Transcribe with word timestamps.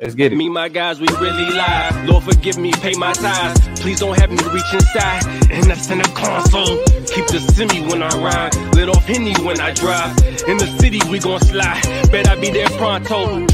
Let's 0.00 0.14
get 0.14 0.32
it. 0.32 0.36
Me, 0.36 0.48
my 0.48 0.68
guys, 0.68 1.00
we 1.00 1.08
really 1.20 1.50
lie. 1.50 2.04
Lord, 2.06 2.22
forgive 2.22 2.56
me, 2.56 2.70
pay 2.70 2.92
my 2.92 3.12
tithes. 3.12 3.80
Please 3.80 3.98
don't 3.98 4.16
have 4.16 4.30
me 4.30 4.36
reach 4.52 4.72
inside. 4.72 5.26
And 5.50 5.64
that's 5.64 5.90
in 5.90 5.98
the 5.98 6.08
console. 6.14 6.84
Keep 7.06 7.26
the 7.26 7.40
semi 7.40 7.80
when 7.80 8.04
I 8.04 8.08
ride. 8.22 8.54
Lit 8.76 8.88
off 8.88 9.04
Henny 9.06 9.34
when 9.44 9.60
I 9.60 9.72
drive. 9.72 10.16
In 10.46 10.56
the 10.56 10.72
city, 10.78 11.00
we 11.10 11.18
gon' 11.18 11.40
slide. 11.40 11.82
Bet 12.12 12.28
I 12.28 12.36
be 12.40 12.48
there 12.48 12.68
pronto. 12.78 13.44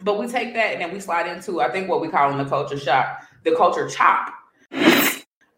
But 0.00 0.18
we 0.18 0.26
take 0.28 0.52
that 0.52 0.74
and 0.74 0.82
then 0.82 0.92
we 0.92 1.00
slide 1.00 1.26
into, 1.26 1.62
I 1.62 1.70
think, 1.70 1.88
what 1.88 2.02
we 2.02 2.08
call 2.08 2.32
in 2.32 2.36
the 2.36 2.44
culture 2.44 2.78
shock, 2.78 3.22
the 3.44 3.56
culture 3.56 3.88
chop. 3.88 4.34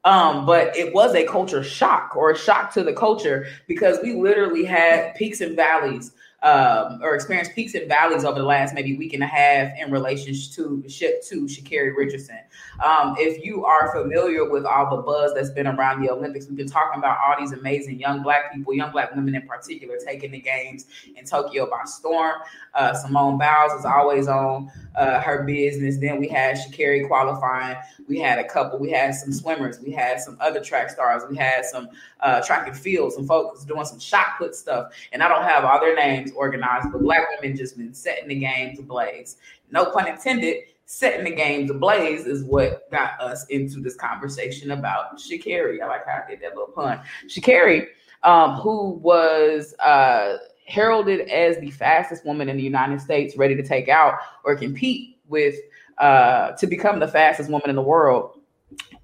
Um, 0.05 0.47
but 0.47 0.77
it 0.77 0.95
was 0.95 1.12
a 1.17 1.27
culture 1.27 1.65
shock 1.65 2.15
or 2.15 2.31
a 2.31 2.39
shock 2.39 2.73
to 2.75 2.85
the 2.85 2.93
culture 2.93 3.49
because 3.67 3.99
we 4.01 4.15
literally 4.15 4.65
had 4.65 5.17
peaks 5.17 5.41
and 5.41 5.57
valleys 5.57 6.12
um, 6.43 7.01
or 7.03 7.15
experienced 7.15 7.55
peaks 7.55 7.75
and 7.75 7.87
valleys 7.89 8.25
over 8.25 8.39
the 8.39 8.47
last 8.47 8.75
maybe 8.75 8.97
week 8.97 9.13
and 9.13 9.23
a 9.23 9.27
half 9.27 9.73
in 9.79 9.91
relation 9.91 10.33
to 10.33 10.83
Sha'Carri 10.87 11.95
Richardson. 11.95 12.39
Um, 12.83 13.15
if 13.19 13.45
you 13.45 13.65
are 13.65 13.93
familiar 13.93 14.48
with 14.48 14.65
all 14.65 14.97
the 14.97 15.03
buzz 15.03 15.34
that's 15.34 15.51
been 15.51 15.67
around 15.67 16.03
the 16.03 16.11
Olympics, 16.11 16.47
we've 16.47 16.57
been 16.57 16.67
talking 16.67 16.98
about 16.98 17.19
all 17.19 17.37
these 17.39 17.53
amazing 17.53 18.01
young 18.01 18.23
black 18.23 18.55
people, 18.55 18.73
young 18.73 18.91
black 18.91 19.15
women 19.15 19.34
in 19.34 19.47
particular, 19.47 19.97
taking 20.05 20.31
the 20.31 20.41
games 20.41 20.87
in 21.15 21.25
Tokyo 21.25 21.69
by 21.69 21.84
storm. 21.84 22.37
Uh, 22.75 22.95
Simone 22.95 23.37
Biles 23.37 23.79
is 23.79 23.84
always 23.84 24.27
on 24.27 24.70
uh, 24.97 25.21
her 25.21 25.45
business. 25.45 25.99
Then 25.99 26.19
we 26.19 26.29
had 26.29 26.57
Sha'Carri 26.57 27.07
qualifying. 27.07 27.77
We 28.09 28.19
had 28.19 28.39
a 28.39 28.45
couple. 28.45 28.79
We 28.79 28.91
had 28.91 29.15
some 29.15 29.33
swimmers. 29.33 29.81
We 29.81 29.93
had 29.93 30.21
some 30.21 30.37
other 30.41 30.61
track 30.61 30.91
stars. 30.91 31.23
We 31.29 31.37
had 31.37 31.65
some 31.65 31.89
uh, 32.21 32.41
track 32.43 32.67
and 32.67 32.77
field, 32.77 33.12
some 33.12 33.27
folks 33.27 33.65
doing 33.65 33.84
some 33.84 34.01
shot 34.01 34.39
put 34.39 34.55
stuff. 34.55 34.93
And 35.12 35.23
I 35.23 35.29
don't 35.29 35.45
have 35.45 35.65
all 35.65 35.81
their 35.81 35.95
names 35.95 36.33
organized, 36.34 36.93
but 36.93 37.03
black 37.03 37.27
women 37.31 37.57
just 37.57 37.77
been 37.77 37.95
setting 37.95 38.29
the 38.29 38.39
games 38.39 38.79
ablaze. 38.79 39.37
No 39.71 39.87
pun 39.87 40.09
intended 40.09 40.65
setting 40.91 41.23
the 41.25 41.31
games 41.31 41.70
ablaze 41.70 42.27
is 42.27 42.43
what 42.43 42.91
got 42.91 43.12
us 43.20 43.47
into 43.47 43.81
this 43.81 43.95
conversation 43.95 44.73
about 44.73 45.17
Sha'Carri. 45.17 45.81
I 45.81 45.86
like 45.86 46.05
how 46.05 46.25
I 46.27 46.29
did 46.29 46.41
that 46.41 46.57
little 46.57 46.75
pun. 46.75 47.01
Sha'Carri, 47.29 47.86
um, 48.25 48.57
who 48.57 48.95
was 48.95 49.73
uh, 49.79 50.39
heralded 50.71 51.29
as 51.29 51.59
the 51.59 51.71
fastest 51.71 52.25
woman 52.25 52.49
in 52.49 52.57
the 52.57 52.63
United 52.63 53.01
States, 53.01 53.37
ready 53.37 53.55
to 53.57 53.63
take 53.63 53.89
out 53.89 54.15
or 54.45 54.55
compete 54.57 55.19
with 55.29 55.57
uh, 55.99 56.53
to 56.53 56.67
become 56.67 56.99
the 56.99 57.09
fastest 57.09 57.51
woman 57.51 57.69
in 57.71 57.77
the 57.77 57.83
world. 57.83 58.37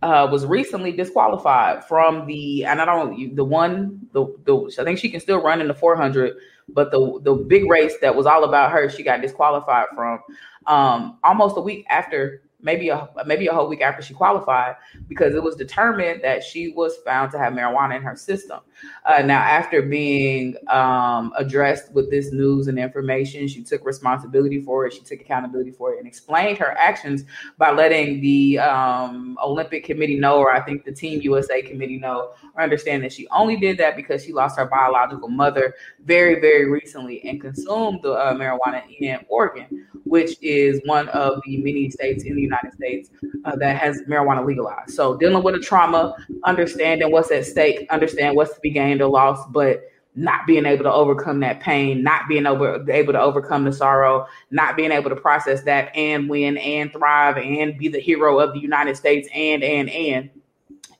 Uh, 0.02 0.28
was 0.30 0.46
recently 0.46 0.92
disqualified 0.92 1.84
from 1.84 2.24
the 2.26 2.64
and 2.64 2.80
I 2.80 2.84
don't 2.84 3.34
the 3.34 3.44
one 3.44 4.00
the, 4.12 4.26
the 4.44 4.72
I 4.78 4.84
think 4.84 4.98
she 4.98 5.08
can 5.08 5.18
still 5.18 5.42
run 5.42 5.60
in 5.60 5.66
the 5.66 5.74
400 5.74 6.36
but 6.68 6.92
the 6.92 7.18
the 7.22 7.34
big 7.34 7.68
race 7.68 7.94
that 8.00 8.14
was 8.14 8.26
all 8.26 8.44
about 8.44 8.70
her 8.70 8.88
she 8.88 9.02
got 9.02 9.22
disqualified 9.22 9.86
from 9.96 10.20
um, 10.66 11.18
almost 11.24 11.56
a 11.56 11.60
week 11.60 11.84
after 11.88 12.42
maybe 12.66 12.88
a 12.88 13.08
maybe 13.24 13.46
a 13.46 13.54
whole 13.54 13.68
week 13.68 13.80
after 13.80 14.02
she 14.02 14.12
qualified 14.12 14.74
because 15.08 15.34
it 15.34 15.42
was 15.42 15.54
determined 15.54 16.20
that 16.22 16.42
she 16.42 16.72
was 16.72 16.96
found 17.04 17.30
to 17.30 17.38
have 17.38 17.52
marijuana 17.52 17.96
in 17.96 18.02
her 18.02 18.16
system. 18.16 18.60
Uh, 19.04 19.22
now, 19.22 19.40
after 19.40 19.80
being 19.80 20.56
um, 20.68 21.32
addressed 21.38 21.92
with 21.92 22.10
this 22.10 22.32
news 22.32 22.66
and 22.66 22.78
information, 22.78 23.46
she 23.46 23.62
took 23.62 23.86
responsibility 23.86 24.60
for 24.60 24.84
it. 24.84 24.92
She 24.92 25.00
took 25.00 25.20
accountability 25.20 25.70
for 25.70 25.94
it 25.94 25.98
and 25.98 26.06
explained 26.06 26.58
her 26.58 26.76
actions 26.76 27.24
by 27.56 27.70
letting 27.70 28.20
the 28.20 28.58
um, 28.58 29.38
Olympic 29.42 29.84
Committee 29.84 30.18
know, 30.18 30.38
or 30.38 30.52
I 30.52 30.60
think 30.60 30.84
the 30.84 30.92
Team 30.92 31.22
USA 31.22 31.62
Committee 31.62 31.98
know, 31.98 32.32
or 32.54 32.62
understand 32.62 33.04
that 33.04 33.12
she 33.12 33.28
only 33.28 33.56
did 33.56 33.78
that 33.78 33.94
because 33.96 34.24
she 34.24 34.32
lost 34.32 34.58
her 34.58 34.66
biological 34.66 35.28
mother 35.28 35.74
very, 36.04 36.40
very 36.40 36.68
recently 36.68 37.22
and 37.28 37.40
consumed 37.40 38.00
the 38.02 38.12
uh, 38.12 38.34
marijuana 38.34 38.82
in 39.00 39.24
Oregon, 39.28 39.86
which 40.04 40.36
is 40.42 40.80
one 40.84 41.08
of 41.10 41.40
the 41.46 41.58
many 41.58 41.88
states 41.90 42.24
in 42.24 42.34
the 42.34 42.42
United 42.42 42.55
States 42.72 43.10
uh, 43.44 43.56
that 43.56 43.76
has 43.76 44.00
marijuana 44.08 44.44
legalized. 44.44 44.90
So 44.90 45.16
dealing 45.16 45.42
with 45.42 45.54
a 45.54 45.60
trauma, 45.60 46.16
understanding 46.44 47.10
what's 47.10 47.30
at 47.30 47.46
stake, 47.46 47.86
understand 47.90 48.36
what's 48.36 48.54
to 48.54 48.60
be 48.60 48.70
gained 48.70 49.00
or 49.00 49.08
lost, 49.08 49.52
but 49.52 49.84
not 50.16 50.46
being 50.46 50.64
able 50.64 50.82
to 50.82 50.92
overcome 50.92 51.40
that 51.40 51.60
pain, 51.60 52.02
not 52.02 52.26
being 52.26 52.46
able, 52.46 52.90
able 52.90 53.12
to 53.12 53.20
overcome 53.20 53.64
the 53.64 53.72
sorrow, 53.72 54.26
not 54.50 54.74
being 54.74 54.90
able 54.90 55.10
to 55.10 55.16
process 55.16 55.62
that 55.64 55.94
and 55.94 56.28
win 56.28 56.56
and 56.56 56.90
thrive 56.90 57.36
and 57.36 57.76
be 57.78 57.88
the 57.88 58.00
hero 58.00 58.40
of 58.40 58.54
the 58.54 58.58
United 58.58 58.96
States 58.96 59.28
and 59.34 59.62
and 59.62 59.90
and 59.90 60.30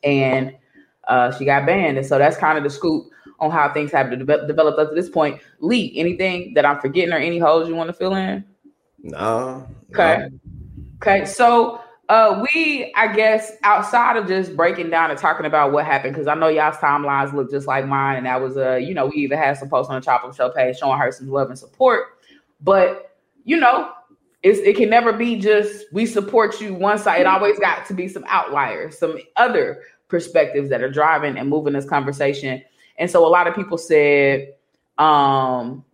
and 0.05 0.57
uh, 1.09 1.37
she 1.37 1.45
got 1.45 1.67
banned. 1.67 1.97
And 1.97 2.07
so 2.07 2.19
that's 2.19 2.37
kind 2.37 2.59
of 2.59 2.65
the 2.65 2.71
scoop 2.71 3.07
on 3.41 3.51
how 3.51 3.73
things 3.73 3.91
have 3.93 4.11
de- 4.11 4.47
developed 4.47 4.79
up 4.79 4.91
to 4.91 4.95
this 4.95 5.09
point. 5.09 5.41
Lee, 5.61 5.93
anything 5.97 6.53
that 6.55 6.67
I'm 6.67 6.81
forgetting 6.81 7.13
or 7.13 7.19
any 7.19 7.39
holes 7.39 7.69
you 7.69 7.75
want 7.75 7.89
to 7.89 7.95
fill 7.95 8.15
in? 8.15 8.45
No. 9.03 9.67
Okay. 9.91 10.29
Okay. 11.07 11.25
So 11.25 11.81
uh, 12.09 12.43
we, 12.43 12.93
I 12.97 13.15
guess, 13.15 13.53
outside 13.63 14.17
of 14.17 14.27
just 14.27 14.57
breaking 14.57 14.91
down 14.91 15.11
and 15.11 15.19
talking 15.19 15.47
about 15.47 15.71
what 15.71 15.85
happened, 15.85 16.15
because 16.15 16.27
I 16.27 16.35
know 16.35 16.49
y'all's 16.49 16.77
timelines 16.79 17.33
look 17.33 17.49
just 17.49 17.69
like 17.69 17.87
mine, 17.87 18.17
and 18.17 18.27
that 18.27 18.41
was, 18.41 18.57
uh, 18.57 18.75
you 18.75 18.93
know, 18.93 19.07
we 19.07 19.19
even 19.19 19.39
had 19.39 19.57
some 19.57 19.69
posts 19.69 19.89
on 19.89 20.01
the 20.01 20.05
Chop 20.05 20.35
Show 20.35 20.51
page 20.51 20.79
showing 20.79 20.99
her 20.99 21.13
some 21.13 21.29
love 21.29 21.49
and 21.49 21.57
support. 21.59 22.19
But 22.61 23.17
you 23.45 23.59
know, 23.59 23.93
it 24.43 24.77
can 24.77 24.91
never 24.91 25.13
be 25.13 25.39
just 25.39 25.85
we 25.93 26.07
support 26.07 26.61
you 26.61 26.75
one 26.75 26.99
side. 26.99 27.21
It 27.21 27.27
always 27.27 27.59
got 27.61 27.87
to 27.87 27.95
be 27.95 28.09
some 28.09 28.25
outliers, 28.27 28.99
some 28.99 29.17
other 29.37 29.83
perspectives 30.09 30.71
that 30.71 30.83
are 30.83 30.91
driving 30.91 31.39
and 31.39 31.49
moving 31.49 31.73
this 31.73 31.89
conversation. 31.89 32.63
And 32.99 33.09
so 33.09 33.25
a 33.25 33.29
lot 33.29 33.47
of 33.47 33.55
people 33.55 33.79
said 33.79 34.55
um, 34.99 35.85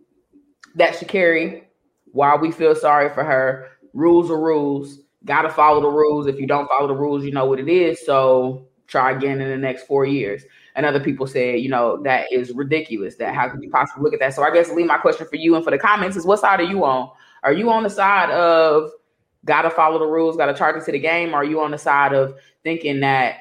that 0.75 0.95
Sha'Carri, 0.95 1.65
while 2.11 2.39
we 2.39 2.51
feel 2.51 2.73
sorry 2.75 3.09
for 3.13 3.23
her, 3.23 3.69
rules 3.93 4.31
are 4.31 4.39
rules 4.39 5.02
got 5.25 5.43
to 5.43 5.49
follow 5.49 5.81
the 5.81 5.89
rules. 5.89 6.27
If 6.27 6.39
you 6.39 6.47
don't 6.47 6.67
follow 6.67 6.87
the 6.87 6.95
rules, 6.95 7.23
you 7.23 7.31
know 7.31 7.45
what 7.45 7.59
it 7.59 7.69
is. 7.69 8.05
So 8.05 8.67
try 8.87 9.11
again 9.11 9.41
in 9.41 9.49
the 9.49 9.57
next 9.57 9.87
four 9.87 10.05
years. 10.05 10.43
And 10.75 10.85
other 10.85 10.99
people 10.99 11.27
say, 11.27 11.57
you 11.57 11.69
know, 11.69 12.01
that 12.03 12.31
is 12.31 12.51
ridiculous. 12.51 13.15
That 13.15 13.35
how 13.35 13.49
could 13.49 13.61
you 13.61 13.69
possibly 13.69 14.03
look 14.03 14.13
at 14.13 14.19
that? 14.19 14.33
So 14.33 14.43
I 14.43 14.51
guess 14.51 14.71
Lee, 14.71 14.83
my 14.83 14.97
question 14.97 15.27
for 15.27 15.35
you 15.35 15.55
and 15.55 15.63
for 15.63 15.71
the 15.71 15.77
comments 15.77 16.17
is, 16.17 16.25
what 16.25 16.39
side 16.39 16.59
are 16.59 16.63
you 16.63 16.83
on? 16.83 17.09
Are 17.43 17.53
you 17.53 17.69
on 17.71 17.83
the 17.83 17.89
side 17.89 18.31
of 18.31 18.89
got 19.45 19.63
to 19.63 19.69
follow 19.69 19.99
the 19.99 20.05
rules, 20.05 20.37
got 20.37 20.47
to 20.47 20.53
charge 20.53 20.75
into 20.75 20.91
the 20.91 20.99
game? 20.99 21.33
Are 21.33 21.43
you 21.43 21.61
on 21.61 21.71
the 21.71 21.77
side 21.77 22.13
of 22.13 22.35
thinking 22.63 23.01
that 23.01 23.37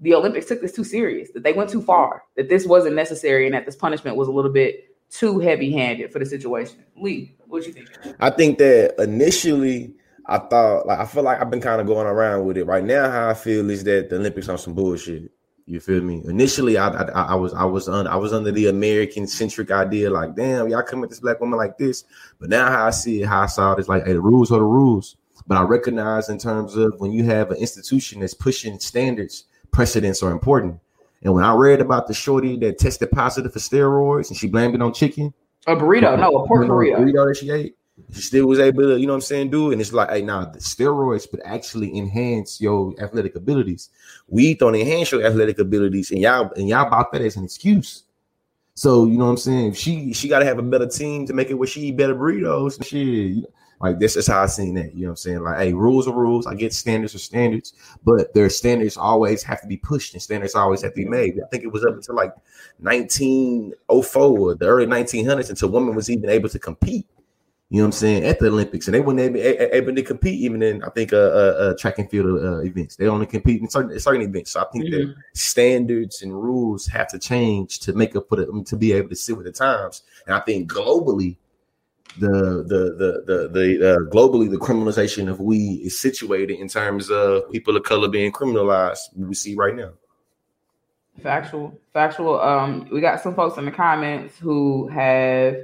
the 0.00 0.14
Olympics 0.14 0.46
took 0.46 0.60
this 0.60 0.72
too 0.72 0.84
serious, 0.84 1.30
that 1.30 1.42
they 1.42 1.52
went 1.52 1.70
too 1.70 1.80
far, 1.80 2.24
that 2.36 2.48
this 2.48 2.66
wasn't 2.66 2.94
necessary, 2.94 3.46
and 3.46 3.54
that 3.54 3.64
this 3.64 3.76
punishment 3.76 4.16
was 4.16 4.28
a 4.28 4.32
little 4.32 4.52
bit 4.52 4.94
too 5.10 5.38
heavy-handed 5.38 6.12
for 6.12 6.18
the 6.18 6.26
situation? 6.26 6.84
Lee, 6.96 7.34
what 7.46 7.62
do 7.62 7.68
you 7.68 7.72
think? 7.72 7.88
I 8.20 8.30
think 8.30 8.58
that 8.58 8.94
initially 8.98 9.94
I 10.26 10.38
thought 10.38 10.86
like 10.86 10.98
I 10.98 11.06
feel 11.06 11.22
like 11.22 11.40
I've 11.40 11.50
been 11.50 11.60
kind 11.60 11.80
of 11.80 11.86
going 11.86 12.06
around 12.06 12.44
with 12.46 12.56
it. 12.56 12.64
Right 12.64 12.84
now, 12.84 13.10
how 13.10 13.28
I 13.28 13.34
feel 13.34 13.68
is 13.70 13.84
that 13.84 14.10
the 14.10 14.16
Olympics 14.16 14.48
on 14.48 14.58
some 14.58 14.74
bullshit. 14.74 15.30
You 15.66 15.80
feel 15.80 16.02
me? 16.02 16.22
Initially, 16.26 16.76
I, 16.76 16.88
I, 16.88 17.22
I 17.22 17.34
was 17.34 17.54
I 17.54 17.64
was 17.64 17.88
on 17.88 18.06
I 18.06 18.16
was 18.16 18.34
under 18.34 18.52
the 18.52 18.68
American 18.68 19.26
centric 19.26 19.70
idea, 19.70 20.10
like, 20.10 20.34
damn, 20.34 20.68
y'all 20.68 20.82
come 20.82 21.02
at 21.02 21.08
this 21.08 21.20
black 21.20 21.40
woman 21.40 21.58
like 21.58 21.78
this. 21.78 22.04
But 22.38 22.50
now, 22.50 22.68
how 22.68 22.86
I 22.86 22.90
see 22.90 23.22
it, 23.22 23.26
how 23.26 23.42
I 23.42 23.46
saw 23.46 23.72
it, 23.72 23.80
is 23.80 23.88
like, 23.88 24.04
hey, 24.04 24.12
the 24.12 24.20
rules 24.20 24.52
are 24.52 24.58
the 24.58 24.64
rules. 24.64 25.16
But 25.46 25.56
I 25.56 25.62
recognize 25.62 26.28
in 26.28 26.38
terms 26.38 26.76
of 26.76 26.94
when 26.98 27.12
you 27.12 27.24
have 27.24 27.50
an 27.50 27.56
institution 27.56 28.20
that's 28.20 28.34
pushing 28.34 28.78
standards, 28.78 29.44
precedents 29.70 30.22
are 30.22 30.30
important. 30.30 30.80
And 31.22 31.32
when 31.32 31.44
I 31.44 31.54
read 31.54 31.80
about 31.80 32.08
the 32.08 32.14
shorty 32.14 32.58
that 32.58 32.78
tested 32.78 33.10
positive 33.10 33.52
for 33.52 33.58
steroids 33.58 34.28
and 34.28 34.36
she 34.36 34.48
blamed 34.48 34.74
it 34.74 34.82
on 34.82 34.92
chicken, 34.92 35.32
a 35.66 35.74
burrito, 35.74 36.18
no, 36.18 36.36
a 36.36 36.46
pork 36.46 36.66
burrito, 36.68 36.98
burrito 36.98 37.28
that 37.28 37.36
she 37.38 37.50
ate 37.50 37.74
she 38.12 38.22
still 38.22 38.46
was 38.46 38.58
able 38.58 38.82
to, 38.82 38.98
you 38.98 39.06
know 39.06 39.12
what 39.12 39.18
I'm 39.18 39.22
saying, 39.22 39.50
do. 39.50 39.70
And 39.70 39.80
it's 39.80 39.92
like, 39.92 40.10
hey, 40.10 40.22
now 40.22 40.44
the 40.44 40.58
steroids 40.58 41.30
could 41.30 41.40
actually 41.44 41.96
enhance 41.96 42.60
your 42.60 42.92
athletic 43.00 43.36
abilities. 43.36 43.90
We 44.28 44.54
don't 44.54 44.74
enhance 44.74 45.12
your 45.12 45.24
athletic 45.24 45.58
abilities, 45.58 46.10
and 46.10 46.20
y'all 46.20 46.50
and 46.56 46.68
y'all 46.68 46.86
about 46.86 47.12
that 47.12 47.22
as 47.22 47.36
an 47.36 47.44
excuse. 47.44 48.04
So 48.74 49.04
you 49.04 49.16
know 49.16 49.26
what 49.26 49.30
I'm 49.30 49.36
saying? 49.36 49.72
She 49.74 50.12
she 50.12 50.28
gotta 50.28 50.44
have 50.44 50.58
a 50.58 50.62
better 50.62 50.88
team 50.88 51.26
to 51.26 51.32
make 51.32 51.50
it 51.50 51.54
where 51.54 51.68
she 51.68 51.82
eat 51.82 51.96
better 51.96 52.14
burritos 52.14 52.76
and 52.76 52.86
shit. 52.86 53.44
Like 53.80 54.00
this 54.00 54.16
is 54.16 54.26
how 54.26 54.42
I 54.42 54.46
seen 54.46 54.74
that. 54.74 54.94
You 54.94 55.02
know 55.02 55.08
what 55.08 55.12
I'm 55.12 55.16
saying? 55.16 55.40
Like, 55.42 55.58
hey, 55.58 55.72
rules 55.72 56.08
are 56.08 56.14
rules. 56.14 56.46
I 56.46 56.54
get 56.54 56.72
standards 56.72 57.14
are 57.14 57.18
standards, 57.18 57.74
but 58.04 58.34
their 58.34 58.50
standards 58.50 58.96
always 58.96 59.44
have 59.44 59.60
to 59.60 59.68
be 59.68 59.76
pushed 59.76 60.14
and 60.14 60.22
standards 60.22 60.56
always 60.56 60.82
have 60.82 60.92
to 60.92 60.96
be 60.96 61.04
made. 61.04 61.38
I 61.40 61.46
think 61.48 61.62
it 61.62 61.72
was 61.72 61.84
up 61.84 61.94
until 61.94 62.16
like 62.16 62.34
1904 62.78 64.38
or 64.38 64.54
the 64.56 64.66
early 64.66 64.86
1900s 64.86 65.50
until 65.50 65.68
women 65.68 65.94
was 65.94 66.10
even 66.10 66.30
able 66.30 66.48
to 66.48 66.58
compete 66.58 67.06
you 67.74 67.80
know 67.80 67.86
what 67.86 67.96
I'm 67.96 67.98
saying, 67.98 68.24
at 68.24 68.38
the 68.38 68.46
Olympics, 68.46 68.86
and 68.86 68.94
they 68.94 69.00
weren't 69.00 69.18
able, 69.18 69.40
able 69.40 69.96
to 69.96 70.02
compete 70.04 70.38
even 70.38 70.62
in 70.62 70.80
I 70.84 70.90
think 70.90 71.12
uh, 71.12 71.16
uh, 71.16 71.54
uh 71.58 71.74
track 71.76 71.98
and 71.98 72.08
field 72.08 72.40
uh, 72.40 72.60
events. 72.60 72.94
They 72.94 73.08
only 73.08 73.26
compete 73.26 73.62
in 73.62 73.68
certain 73.68 73.98
certain 73.98 74.22
events. 74.22 74.52
So 74.52 74.60
I 74.60 74.66
think 74.72 74.84
mm-hmm. 74.84 75.08
that 75.08 75.16
standards 75.32 76.22
and 76.22 76.32
rules 76.32 76.86
have 76.86 77.08
to 77.08 77.18
change 77.18 77.80
to 77.80 77.92
make 77.92 78.14
up 78.14 78.28
for 78.28 78.36
them 78.36 78.62
to 78.62 78.76
be 78.76 78.92
able 78.92 79.08
to 79.08 79.16
sit 79.16 79.36
with 79.36 79.46
the 79.46 79.50
times. 79.50 80.04
And 80.28 80.36
I 80.36 80.40
think 80.42 80.70
globally, 80.70 81.36
the 82.20 82.28
the 82.28 82.94
the 82.96 83.24
the 83.26 83.48
the 83.48 83.90
uh, 83.90 83.98
globally 84.08 84.48
the 84.48 84.56
criminalization 84.56 85.28
of 85.28 85.40
weed 85.40 85.84
is 85.84 86.00
situated 86.00 86.60
in 86.60 86.68
terms 86.68 87.10
of 87.10 87.50
people 87.50 87.76
of 87.76 87.82
color 87.82 88.06
being 88.06 88.30
criminalized. 88.30 89.16
We 89.16 89.34
see 89.34 89.56
right 89.56 89.74
now. 89.74 89.94
Factual, 91.20 91.76
factual. 91.92 92.40
Um, 92.40 92.88
we 92.92 93.00
got 93.00 93.20
some 93.20 93.34
folks 93.34 93.58
in 93.58 93.64
the 93.64 93.72
comments 93.72 94.38
who 94.38 94.86
have 94.86 95.56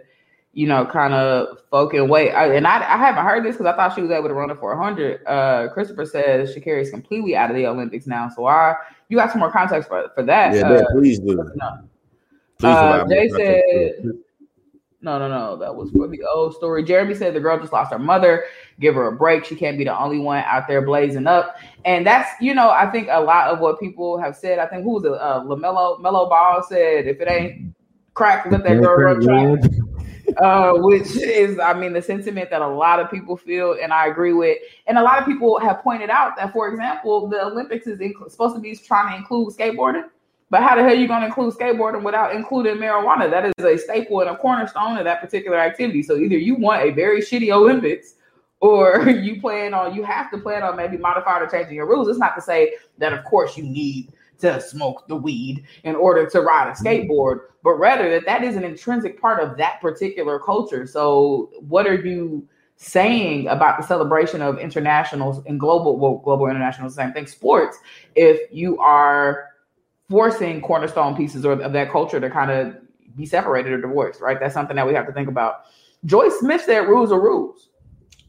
you 0.52 0.66
know, 0.66 0.84
kind 0.84 1.14
of 1.14 1.58
folk 1.70 1.94
and 1.94 2.10
weight. 2.10 2.32
I, 2.32 2.54
and 2.54 2.66
I, 2.66 2.78
I 2.78 2.96
haven't 2.96 3.24
heard 3.24 3.44
this 3.44 3.56
because 3.56 3.72
I 3.72 3.76
thought 3.76 3.94
she 3.94 4.02
was 4.02 4.10
able 4.10 4.28
to 4.28 4.34
run 4.34 4.50
it 4.50 4.58
for 4.58 4.76
100. 4.76 5.24
Uh, 5.26 5.68
Christopher 5.72 6.04
says 6.04 6.54
Sha'Carri 6.54 6.82
is 6.82 6.90
completely 6.90 7.36
out 7.36 7.50
of 7.50 7.56
the 7.56 7.66
Olympics 7.66 8.06
now. 8.06 8.28
So 8.28 8.46
I, 8.46 8.74
you 9.08 9.16
got 9.16 9.30
some 9.30 9.40
more 9.40 9.52
context 9.52 9.88
for, 9.88 10.10
for 10.14 10.24
that. 10.24 10.54
Yeah, 10.54 10.62
uh, 10.62 10.84
please 10.92 11.20
do. 11.20 11.36
No. 11.54 11.88
Please 12.58 12.68
uh, 12.68 13.04
Jay 13.08 13.28
said, 13.28 14.12
no, 15.02 15.18
no, 15.18 15.28
no. 15.28 15.56
That 15.56 15.74
was 15.74 15.90
for 15.92 16.08
the 16.08 16.20
old 16.24 16.54
story. 16.54 16.82
Jeremy 16.84 17.14
said 17.14 17.32
the 17.32 17.40
girl 17.40 17.58
just 17.58 17.72
lost 17.72 17.92
her 17.92 17.98
mother. 17.98 18.44
Give 18.80 18.96
her 18.96 19.06
a 19.06 19.16
break. 19.16 19.44
She 19.44 19.54
can't 19.54 19.78
be 19.78 19.84
the 19.84 19.98
only 19.98 20.18
one 20.18 20.42
out 20.46 20.66
there 20.66 20.82
blazing 20.82 21.26
up. 21.26 21.56
And 21.84 22.06
that's, 22.06 22.28
you 22.40 22.54
know, 22.54 22.70
I 22.70 22.90
think 22.90 23.08
a 23.10 23.20
lot 23.20 23.48
of 23.48 23.60
what 23.60 23.80
people 23.80 24.18
have 24.18 24.36
said. 24.36 24.58
I 24.58 24.66
think 24.66 24.82
who 24.82 24.94
was 24.94 25.04
it? 25.04 25.12
Uh, 25.12 25.42
Lamelo 25.44 26.00
Melo 26.00 26.28
Ball 26.28 26.62
said, 26.68 27.06
if 27.06 27.20
it 27.20 27.30
ain't 27.30 27.74
crack, 28.14 28.44
let 28.50 28.64
that 28.64 28.80
girl 28.80 28.96
run 28.96 29.22
track 29.22 29.70
uh, 30.38 30.72
which 30.74 31.16
is, 31.16 31.58
I 31.58 31.74
mean, 31.74 31.92
the 31.92 32.02
sentiment 32.02 32.50
that 32.50 32.62
a 32.62 32.66
lot 32.66 33.00
of 33.00 33.10
people 33.10 33.36
feel, 33.36 33.76
and 33.80 33.92
I 33.92 34.06
agree 34.06 34.32
with. 34.32 34.58
And 34.86 34.98
a 34.98 35.02
lot 35.02 35.18
of 35.18 35.26
people 35.26 35.58
have 35.60 35.80
pointed 35.82 36.10
out 36.10 36.36
that, 36.36 36.52
for 36.52 36.68
example, 36.68 37.28
the 37.28 37.44
Olympics 37.44 37.86
is 37.86 37.98
inc- 37.98 38.30
supposed 38.30 38.54
to 38.54 38.60
be 38.60 38.74
trying 38.76 39.12
to 39.12 39.16
include 39.16 39.54
skateboarding, 39.54 40.04
but 40.50 40.62
how 40.62 40.74
the 40.74 40.82
hell 40.82 40.92
are 40.92 40.94
you 40.94 41.06
going 41.06 41.20
to 41.20 41.26
include 41.26 41.54
skateboarding 41.54 42.02
without 42.02 42.34
including 42.34 42.76
marijuana? 42.76 43.30
That 43.30 43.46
is 43.46 43.64
a 43.64 43.78
staple 43.78 44.20
and 44.20 44.30
a 44.30 44.36
cornerstone 44.36 44.98
of 44.98 45.04
that 45.04 45.20
particular 45.20 45.58
activity. 45.58 46.02
So 46.02 46.16
either 46.16 46.36
you 46.36 46.56
want 46.56 46.82
a 46.82 46.90
very 46.90 47.20
shitty 47.20 47.50
Olympics, 47.52 48.14
or 48.60 49.08
you 49.08 49.40
plan 49.40 49.74
on 49.74 49.94
you 49.94 50.02
have 50.02 50.30
to 50.30 50.38
plan 50.38 50.62
on 50.62 50.76
maybe 50.76 50.96
modifying 50.96 51.42
or 51.42 51.46
changing 51.46 51.74
your 51.74 51.86
rules. 51.86 52.08
It's 52.08 52.18
not 52.18 52.34
to 52.34 52.42
say 52.42 52.74
that, 52.98 53.12
of 53.12 53.24
course, 53.24 53.56
you 53.56 53.64
need 53.64 54.12
to 54.40 54.60
smoke 54.60 55.06
the 55.08 55.16
weed 55.16 55.64
in 55.84 55.94
order 55.94 56.28
to 56.28 56.40
ride 56.40 56.68
a 56.68 56.72
skateboard, 56.72 57.40
but 57.62 57.74
rather 57.74 58.10
that 58.10 58.26
that 58.26 58.42
is 58.42 58.56
an 58.56 58.64
intrinsic 58.64 59.20
part 59.20 59.42
of 59.42 59.56
that 59.58 59.80
particular 59.80 60.38
culture. 60.38 60.86
So, 60.86 61.50
what 61.60 61.86
are 61.86 61.94
you 61.94 62.48
saying 62.76 63.46
about 63.48 63.78
the 63.78 63.86
celebration 63.86 64.40
of 64.40 64.58
internationals 64.58 65.44
and 65.46 65.60
global, 65.60 65.98
well, 65.98 66.16
global 66.24 66.46
international, 66.46 66.88
same 66.88 67.12
thing, 67.12 67.26
sports, 67.26 67.78
if 68.14 68.40
you 68.50 68.78
are 68.78 69.48
forcing 70.08 70.62
cornerstone 70.62 71.14
pieces 71.14 71.44
of 71.44 71.72
that 71.72 71.90
culture 71.90 72.18
to 72.18 72.30
kind 72.30 72.50
of 72.50 72.74
be 73.16 73.26
separated 73.26 73.72
or 73.72 73.80
divorced, 73.80 74.20
right? 74.20 74.40
That's 74.40 74.54
something 74.54 74.76
that 74.76 74.86
we 74.86 74.94
have 74.94 75.06
to 75.06 75.12
think 75.12 75.28
about. 75.28 75.64
Joyce 76.06 76.38
Smith 76.40 76.62
said 76.62 76.88
rules 76.88 77.12
are 77.12 77.20
rules, 77.20 77.68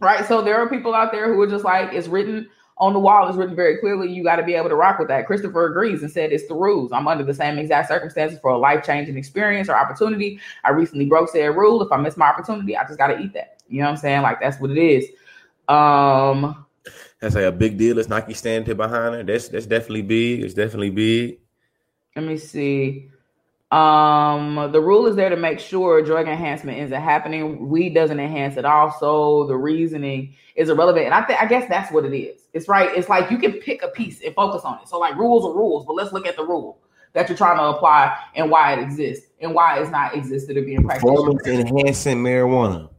right? 0.01 0.25
So 0.27 0.41
there 0.41 0.57
are 0.57 0.69
people 0.69 0.93
out 0.93 1.13
there 1.13 1.33
who 1.33 1.39
are 1.41 1.47
just 1.47 1.63
like, 1.63 1.93
it's 1.93 2.07
written 2.07 2.49
on 2.81 2.93
the 2.93 2.99
wall 2.99 3.29
is 3.29 3.35
written 3.35 3.55
very 3.55 3.77
clearly. 3.77 4.11
You 4.11 4.23
got 4.23 4.37
to 4.37 4.43
be 4.43 4.55
able 4.55 4.69
to 4.69 4.75
rock 4.75 4.97
with 4.97 5.07
that. 5.09 5.27
Christopher 5.27 5.67
agrees 5.67 6.01
and 6.01 6.11
said 6.11 6.31
it's 6.33 6.47
the 6.47 6.55
rules. 6.55 6.91
I'm 6.91 7.07
under 7.07 7.23
the 7.23 7.33
same 7.33 7.59
exact 7.59 7.87
circumstances 7.87 8.39
for 8.41 8.49
a 8.49 8.57
life 8.57 8.83
changing 8.83 9.17
experience 9.17 9.69
or 9.69 9.75
opportunity. 9.75 10.39
I 10.63 10.71
recently 10.71 11.05
broke 11.05 11.29
said 11.29 11.55
rule. 11.55 11.83
If 11.83 11.91
I 11.91 11.97
miss 11.97 12.17
my 12.17 12.25
opportunity, 12.25 12.75
I 12.75 12.83
just 12.85 12.97
got 12.97 13.07
to 13.07 13.19
eat 13.19 13.33
that. 13.35 13.61
You 13.69 13.81
know 13.81 13.85
what 13.85 13.91
I'm 13.91 13.97
saying? 13.97 14.23
Like 14.23 14.41
that's 14.41 14.59
what 14.59 14.71
it 14.71 14.79
is. 14.79 15.05
Um, 15.69 16.65
that's 17.19 17.35
like 17.35 17.45
a 17.45 17.51
big 17.51 17.77
deal. 17.77 17.99
It's 17.99 18.09
Nike 18.09 18.33
standing 18.33 18.75
behind 18.75 19.13
her. 19.13 19.23
That's 19.23 19.47
that's 19.47 19.67
definitely 19.67 20.01
big. 20.01 20.41
It's 20.41 20.55
definitely 20.55 20.89
big. 20.89 21.37
Let 22.15 22.25
me 22.25 22.37
see. 22.37 23.11
Um, 23.71 24.69
the 24.73 24.81
rule 24.81 25.07
is 25.07 25.15
there 25.15 25.29
to 25.29 25.37
make 25.37 25.59
sure 25.59 26.01
drug 26.01 26.27
enhancement 26.27 26.77
isn't 26.79 27.01
happening. 27.01 27.69
Weed 27.69 27.93
doesn't 27.93 28.19
enhance 28.19 28.57
it. 28.57 28.65
Also, 28.65 29.47
the 29.47 29.55
reasoning 29.55 30.35
is 30.55 30.69
irrelevant, 30.69 31.05
and 31.05 31.13
I 31.13 31.21
think 31.21 31.41
I 31.41 31.45
guess 31.45 31.69
that's 31.69 31.91
what 31.91 32.03
it 32.03 32.15
is. 32.15 32.41
It's 32.53 32.67
right. 32.67 32.89
It's 32.97 33.07
like 33.07 33.31
you 33.31 33.37
can 33.37 33.53
pick 33.53 33.81
a 33.81 33.87
piece 33.87 34.21
and 34.23 34.35
focus 34.35 34.63
on 34.63 34.79
it. 34.81 34.89
So, 34.89 34.99
like 34.99 35.15
rules 35.15 35.45
are 35.45 35.57
rules, 35.57 35.85
but 35.85 35.93
let's 35.93 36.11
look 36.11 36.27
at 36.27 36.35
the 36.35 36.45
rule 36.45 36.79
that 37.13 37.29
you're 37.29 37.37
trying 37.37 37.57
to 37.57 37.63
apply 37.63 38.17
and 38.35 38.51
why 38.51 38.73
it 38.73 38.79
exists 38.79 39.27
and 39.39 39.53
why 39.53 39.79
it's 39.79 39.89
not 39.89 40.15
existed 40.15 40.57
or 40.57 40.63
being 40.63 40.83
practiced. 40.83 41.07
Performance 41.07 41.47
enhancing 41.47 42.17
marijuana. 42.17 42.89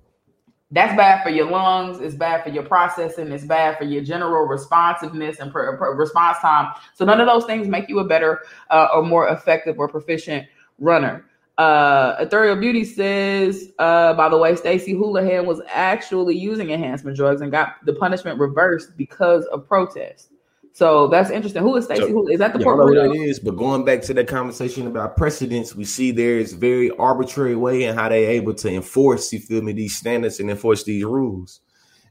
That's 0.70 0.96
bad 0.96 1.22
for 1.22 1.28
your 1.28 1.50
lungs. 1.50 2.00
It's 2.00 2.14
bad 2.14 2.42
for 2.42 2.48
your 2.48 2.62
processing. 2.62 3.30
It's 3.30 3.44
bad 3.44 3.76
for 3.76 3.84
your 3.84 4.02
general 4.02 4.46
responsiveness 4.46 5.38
and 5.38 5.54
response 5.54 6.38
time. 6.38 6.72
So 6.94 7.04
none 7.04 7.20
of 7.20 7.26
those 7.26 7.44
things 7.44 7.68
make 7.68 7.90
you 7.90 7.98
a 7.98 8.04
better 8.04 8.40
uh, 8.70 8.88
or 8.94 9.02
more 9.02 9.28
effective 9.28 9.78
or 9.78 9.86
proficient 9.86 10.46
runner. 10.82 11.24
Uh, 11.58 12.16
Ethereal 12.18 12.56
Beauty 12.56 12.84
says, 12.84 13.72
uh, 13.78 14.14
by 14.14 14.28
the 14.28 14.36
way, 14.36 14.56
Stacey 14.56 14.92
Houlihan 14.92 15.46
was 15.46 15.60
actually 15.68 16.36
using 16.36 16.70
enhancement 16.70 17.16
drugs 17.16 17.40
and 17.40 17.50
got 17.50 17.76
the 17.84 17.92
punishment 17.94 18.38
reversed 18.38 18.96
because 18.96 19.44
of 19.46 19.66
protest. 19.68 20.30
So 20.72 21.08
that's 21.08 21.30
interesting. 21.30 21.62
Who 21.62 21.76
is 21.76 21.84
Stacey? 21.84 22.10
So, 22.10 22.28
Is 22.28 22.38
that 22.38 22.54
the 22.54 22.58
yeah, 22.58 22.64
Puerto 22.64 22.86
Rico? 22.86 23.12
It 23.12 23.16
is, 23.16 23.38
but 23.38 23.56
going 23.56 23.84
back 23.84 24.00
to 24.02 24.14
that 24.14 24.26
conversation 24.26 24.86
about 24.86 25.18
precedents, 25.18 25.76
we 25.76 25.84
see 25.84 26.10
there 26.10 26.38
is 26.38 26.54
very 26.54 26.90
arbitrary 26.92 27.54
way 27.54 27.84
in 27.84 27.94
how 27.94 28.08
they're 28.08 28.30
able 28.30 28.54
to 28.54 28.72
enforce, 28.72 29.32
you 29.32 29.38
feel 29.38 29.60
me, 29.60 29.72
these 29.72 29.94
standards 29.94 30.40
and 30.40 30.50
enforce 30.50 30.84
these 30.84 31.04
rules. 31.04 31.60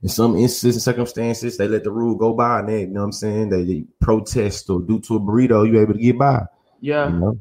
In 0.04 0.10
some 0.10 0.36
instances 0.36 0.76
and 0.76 0.84
circumstances, 0.84 1.58
they 1.58 1.68
let 1.68 1.84
the 1.84 1.92
rule 1.92 2.16
go 2.16 2.34
by 2.34 2.60
and 2.60 2.70
they, 2.70 2.82
you 2.82 2.88
know 2.88 3.02
what 3.02 3.06
I'm 3.06 3.12
saying, 3.12 3.50
they, 3.50 3.64
they 3.64 3.84
protest 4.00 4.70
or 4.70 4.80
due 4.82 5.00
to 5.02 5.16
a 5.16 5.20
burrito, 5.20 5.70
you're 5.70 5.82
able 5.82 5.94
to 5.94 6.00
get 6.00 6.18
by. 6.18 6.44
Yeah. 6.80 7.10
You 7.10 7.20
know? 7.20 7.40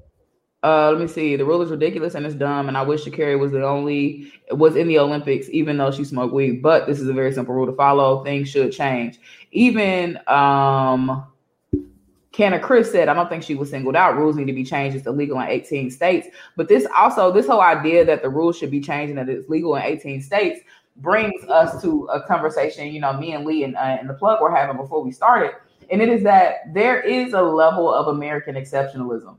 Uh, 0.63 0.91
let 0.91 1.01
me 1.01 1.07
see. 1.07 1.37
The 1.37 1.45
rule 1.45 1.63
is 1.63 1.71
ridiculous 1.71 2.15
and 2.15 2.27
it's 2.27 2.35
dumb. 2.35 2.69
And 2.69 2.77
I 2.77 2.83
wish 2.83 3.05
Sha'Carri 3.05 3.39
was 3.39 3.53
the 3.53 3.67
only 3.67 4.33
was 4.51 4.77
in 4.77 4.89
the 4.89 4.99
Olympics, 4.99 5.49
even 5.51 5.79
though 5.79 5.91
she 5.91 6.05
smoked 6.05 6.35
weed. 6.35 6.63
But 6.63 6.87
this 6.87 7.01
is 7.01 7.09
a 7.09 7.15
very 7.15 7.33
simple 7.33 7.55
rule 7.55 7.67
to 7.67 7.73
follow. 7.73 8.23
Things 8.25 8.49
should 8.49 8.73
change. 8.73 9.19
Even 9.53 10.19
um, 10.27 11.25
Canna 12.33 12.61
Chris 12.61 12.93
said, 12.93 13.09
I 13.09 13.15
don't 13.15 13.29
think 13.31 13.43
she 13.43 13.55
was 13.55 13.71
singled 13.71 13.97
out. 13.97 14.17
Rules 14.17 14.37
need 14.37 14.47
to 14.49 14.53
be 14.53 14.65
changed. 14.65 14.97
It's 14.97 15.07
illegal 15.07 15.41
in 15.41 15.49
18 15.49 15.91
states. 15.91 16.29
But 16.57 16.69
this 16.69 16.87
also, 16.95 17.33
this 17.33 17.47
whole 17.47 17.63
idea 17.63 18.05
that 18.05 18.23
the 18.23 18.29
rules 18.29 18.59
should 18.59 18.71
be 18.71 18.81
changed 18.81 19.11
and 19.11 19.19
that 19.19 19.31
it's 19.31 19.49
legal 19.49 19.77
in 19.77 19.83
18 19.83 20.21
states 20.21 20.61
brings 20.97 21.43
us 21.45 21.81
to 21.81 22.05
a 22.13 22.21
conversation. 22.23 22.89
You 22.89 23.01
know, 23.01 23.15
me 23.15 23.33
and 23.33 23.47
Lee 23.47 23.65
and, 23.65 23.77
uh, 23.77 23.97
and 24.01 24.11
the 24.11 24.15
plug 24.15 24.43
were 24.43 24.55
having 24.55 24.77
before 24.77 25.03
we 25.03 25.13
started, 25.13 25.53
and 25.91 26.03
it 26.03 26.11
is 26.11 26.23
that 26.25 26.75
there 26.75 27.01
is 27.01 27.33
a 27.33 27.41
level 27.41 27.93
of 27.93 28.09
American 28.09 28.57
exceptionalism 28.57 29.37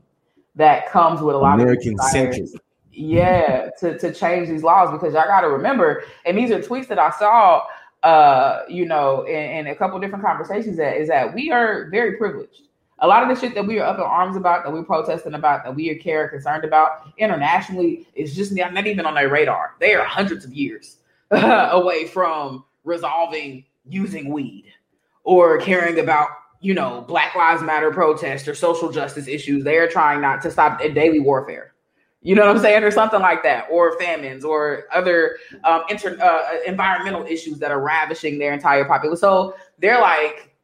that 0.56 0.90
comes 0.90 1.20
with 1.20 1.34
a 1.34 1.38
lot 1.38 1.60
American 1.60 1.94
of 1.94 2.00
American 2.12 2.32
centric. 2.42 2.62
Yeah, 2.92 3.70
to, 3.80 3.98
to 3.98 4.12
change 4.12 4.48
these 4.48 4.62
laws 4.62 4.90
because 4.90 5.14
y'all 5.14 5.24
got 5.24 5.40
to 5.40 5.48
remember, 5.48 6.04
and 6.26 6.36
these 6.36 6.50
are 6.50 6.60
tweets 6.60 6.88
that 6.88 6.98
I 6.98 7.10
saw, 7.10 7.62
uh, 8.02 8.62
you 8.68 8.84
know, 8.84 9.22
in, 9.22 9.34
in 9.34 9.66
a 9.68 9.74
couple 9.74 9.98
different 9.98 10.24
conversations. 10.24 10.76
That 10.76 10.96
is 10.96 11.08
that 11.08 11.32
we 11.34 11.50
are 11.50 11.88
very 11.90 12.16
privileged. 12.16 12.68
A 12.98 13.06
lot 13.06 13.22
of 13.22 13.28
the 13.28 13.40
shit 13.40 13.54
that 13.54 13.66
we 13.66 13.80
are 13.80 13.86
up 13.86 13.96
in 13.96 14.04
arms 14.04 14.36
about, 14.36 14.64
that 14.64 14.72
we're 14.72 14.84
protesting 14.84 15.34
about, 15.34 15.64
that 15.64 15.74
we 15.74 15.90
are 15.90 15.96
care 15.96 16.28
concerned 16.28 16.64
about 16.64 17.08
internationally, 17.18 18.06
is 18.14 18.36
just 18.36 18.52
not, 18.52 18.74
not 18.74 18.86
even 18.86 19.06
on 19.06 19.14
their 19.14 19.28
radar. 19.28 19.74
They 19.80 19.94
are 19.94 20.04
hundreds 20.04 20.44
of 20.44 20.52
years 20.52 20.98
away 21.30 22.06
from 22.06 22.64
resolving 22.84 23.64
using 23.88 24.28
weed 24.28 24.66
or 25.24 25.58
caring 25.58 25.98
about 25.98 26.28
you 26.62 26.74
know, 26.74 27.04
Black 27.08 27.34
Lives 27.34 27.60
Matter 27.62 27.90
protests 27.90 28.46
or 28.46 28.54
social 28.54 28.90
justice 28.90 29.26
issues. 29.26 29.64
They 29.64 29.76
are 29.78 29.88
trying 29.88 30.20
not 30.20 30.40
to 30.42 30.50
stop 30.50 30.80
daily 30.80 31.18
warfare. 31.18 31.74
You 32.22 32.36
know 32.36 32.46
what 32.46 32.54
I'm 32.56 32.62
saying, 32.62 32.84
or 32.84 32.92
something 32.92 33.20
like 33.20 33.42
that, 33.42 33.66
or 33.68 33.98
famines, 33.98 34.44
or 34.44 34.84
other 34.92 35.38
um, 35.64 35.82
inter, 35.90 36.16
uh, 36.22 36.58
environmental 36.64 37.26
issues 37.26 37.58
that 37.58 37.72
are 37.72 37.80
ravishing 37.80 38.38
their 38.38 38.52
entire 38.52 38.84
population. 38.84 39.16
So 39.16 39.56
they're 39.80 40.00
like, 40.00 40.54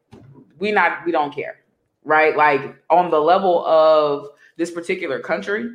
we 0.60 0.70
not, 0.70 1.04
we 1.04 1.10
don't 1.10 1.34
care, 1.34 1.56
right? 2.04 2.36
Like 2.36 2.76
on 2.90 3.10
the 3.10 3.20
level 3.20 3.66
of 3.66 4.28
this 4.56 4.70
particular 4.70 5.18
country, 5.18 5.68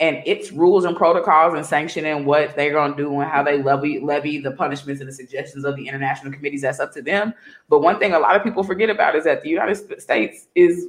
and 0.00 0.22
its 0.26 0.50
rules 0.50 0.84
and 0.84 0.96
protocols 0.96 1.54
and 1.54 1.64
sanctioning 1.64 2.24
what 2.24 2.56
they're 2.56 2.72
going 2.72 2.92
to 2.92 2.96
do 2.96 3.20
and 3.20 3.30
how 3.30 3.42
they 3.42 3.62
levy 3.62 4.00
levy 4.00 4.38
the 4.38 4.50
punishments 4.50 5.00
and 5.00 5.08
the 5.08 5.14
suggestions 5.14 5.64
of 5.64 5.76
the 5.76 5.86
international 5.86 6.32
committees 6.32 6.62
that's 6.62 6.80
up 6.80 6.92
to 6.92 7.02
them. 7.02 7.32
But 7.68 7.80
one 7.80 7.98
thing 7.98 8.12
a 8.12 8.18
lot 8.18 8.34
of 8.34 8.42
people 8.42 8.64
forget 8.64 8.90
about 8.90 9.14
is 9.14 9.24
that 9.24 9.42
the 9.42 9.50
united 9.50 9.76
states 10.00 10.48
is 10.54 10.88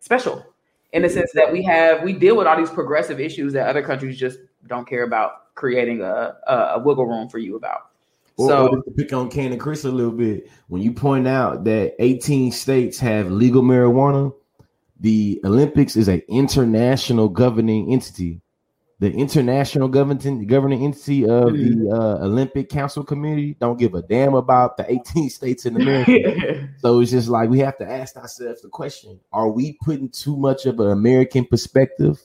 special 0.00 0.46
in 0.92 1.02
the 1.02 1.08
sense 1.08 1.32
that 1.34 1.52
we 1.52 1.62
have 1.64 2.02
we 2.02 2.12
deal 2.12 2.36
with 2.36 2.46
all 2.46 2.56
these 2.56 2.70
progressive 2.70 3.18
issues 3.18 3.52
that 3.54 3.68
other 3.68 3.82
countries 3.82 4.16
just 4.16 4.38
don't 4.68 4.86
care 4.88 5.02
about 5.02 5.54
creating 5.54 6.00
a, 6.02 6.36
a, 6.46 6.54
a 6.54 6.78
wiggle 6.78 7.06
room 7.06 7.28
for 7.28 7.38
you 7.38 7.56
about. 7.56 7.90
Or, 8.36 8.48
so 8.48 8.68
or 8.68 8.82
to 8.82 8.90
pick 8.90 9.12
on 9.12 9.30
Cannon 9.30 9.58
Chris 9.58 9.84
a 9.84 9.90
little 9.90 10.12
bit, 10.12 10.48
when 10.68 10.82
you 10.82 10.92
point 10.92 11.28
out 11.28 11.64
that 11.64 11.94
18 12.00 12.50
states 12.50 12.98
have 12.98 13.30
legal 13.30 13.62
marijuana, 13.62 14.34
the 14.98 15.40
Olympics 15.44 15.96
is 15.96 16.08
an 16.08 16.22
international 16.28 17.28
governing 17.28 17.92
entity 17.92 18.40
the 19.00 19.10
international 19.10 19.88
governing 19.88 20.46
governing 20.46 20.84
entity 20.84 21.24
of 21.24 21.52
the 21.52 21.90
uh, 21.92 22.24
Olympic 22.24 22.68
Council 22.68 23.02
Committee 23.02 23.56
don't 23.60 23.78
give 23.78 23.94
a 23.94 24.02
damn 24.02 24.34
about 24.34 24.76
the 24.76 24.90
18 24.90 25.30
states 25.30 25.66
in 25.66 25.76
America. 25.76 26.68
so 26.78 27.00
it's 27.00 27.10
just 27.10 27.28
like 27.28 27.50
we 27.50 27.58
have 27.58 27.76
to 27.78 27.90
ask 27.90 28.16
ourselves 28.16 28.62
the 28.62 28.68
question: 28.68 29.18
Are 29.32 29.50
we 29.50 29.76
putting 29.82 30.10
too 30.10 30.36
much 30.36 30.66
of 30.66 30.78
an 30.78 30.90
American 30.90 31.44
perspective 31.44 32.24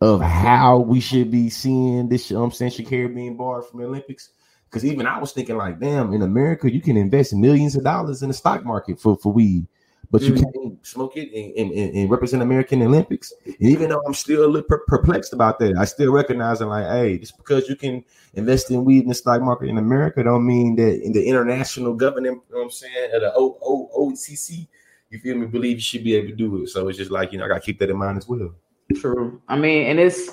of 0.00 0.20
how 0.20 0.78
we 0.78 1.00
should 1.00 1.30
be 1.30 1.50
seeing 1.50 2.08
this? 2.08 2.30
You 2.30 2.38
know 2.38 2.44
I'm 2.44 2.50
saying 2.50 2.72
Sha'Carri 2.72 3.14
being 3.14 3.36
barred 3.36 3.66
from 3.66 3.80
the 3.80 3.86
Olympics. 3.86 4.30
Because 4.70 4.90
even 4.90 5.06
I 5.06 5.20
was 5.20 5.30
thinking 5.30 5.56
like, 5.56 5.78
damn, 5.78 6.12
in 6.12 6.22
America 6.22 6.72
you 6.72 6.80
can 6.80 6.96
invest 6.96 7.32
millions 7.32 7.76
of 7.76 7.84
dollars 7.84 8.22
in 8.22 8.28
the 8.28 8.34
stock 8.34 8.64
market 8.64 8.98
for 8.98 9.16
for 9.18 9.32
weed. 9.32 9.68
But 10.14 10.22
you 10.22 10.32
mm-hmm. 10.32 10.62
can't 10.62 10.86
smoke 10.86 11.16
it 11.16 11.28
and, 11.34 11.72
and, 11.72 11.96
and, 11.96 12.08
represent 12.08 12.40
American 12.40 12.80
Olympics. 12.82 13.32
And 13.44 13.56
even 13.58 13.88
though 13.88 14.00
I'm 14.06 14.14
still 14.14 14.44
a 14.44 14.46
little 14.46 14.62
per- 14.62 14.84
perplexed 14.86 15.32
about 15.32 15.58
that, 15.58 15.76
I 15.76 15.84
still 15.86 16.12
recognize 16.12 16.60
I'm 16.60 16.68
like, 16.68 16.86
hey, 16.86 17.18
just 17.18 17.36
because 17.36 17.68
you 17.68 17.74
can 17.74 18.04
invest 18.34 18.70
in 18.70 18.84
weed 18.84 19.02
in 19.02 19.08
the 19.08 19.14
stock 19.16 19.42
market 19.42 19.68
in 19.68 19.76
America, 19.76 20.22
don't 20.22 20.46
mean 20.46 20.76
that 20.76 21.02
in 21.02 21.12
the 21.12 21.26
international 21.26 21.94
government, 21.94 22.26
you 22.48 22.54
know 22.54 22.58
what 22.58 22.64
I'm 22.66 22.70
saying, 22.70 23.10
at 23.12 23.22
the 23.22 23.32
o- 23.34 23.58
o- 23.60 23.90
OCC, 23.98 24.68
you 25.10 25.18
feel 25.18 25.34
me, 25.36 25.46
believe 25.46 25.78
you 25.78 25.82
should 25.82 26.04
be 26.04 26.14
able 26.14 26.28
to 26.28 26.36
do 26.36 26.62
it. 26.62 26.68
So 26.68 26.86
it's 26.86 26.96
just 26.96 27.10
like, 27.10 27.32
you 27.32 27.38
know, 27.38 27.46
I 27.46 27.48
gotta 27.48 27.60
keep 27.60 27.80
that 27.80 27.90
in 27.90 27.96
mind 27.96 28.16
as 28.16 28.28
well. 28.28 28.54
True. 28.94 29.42
I 29.48 29.56
mean, 29.56 29.86
and 29.88 29.98
it's 29.98 30.30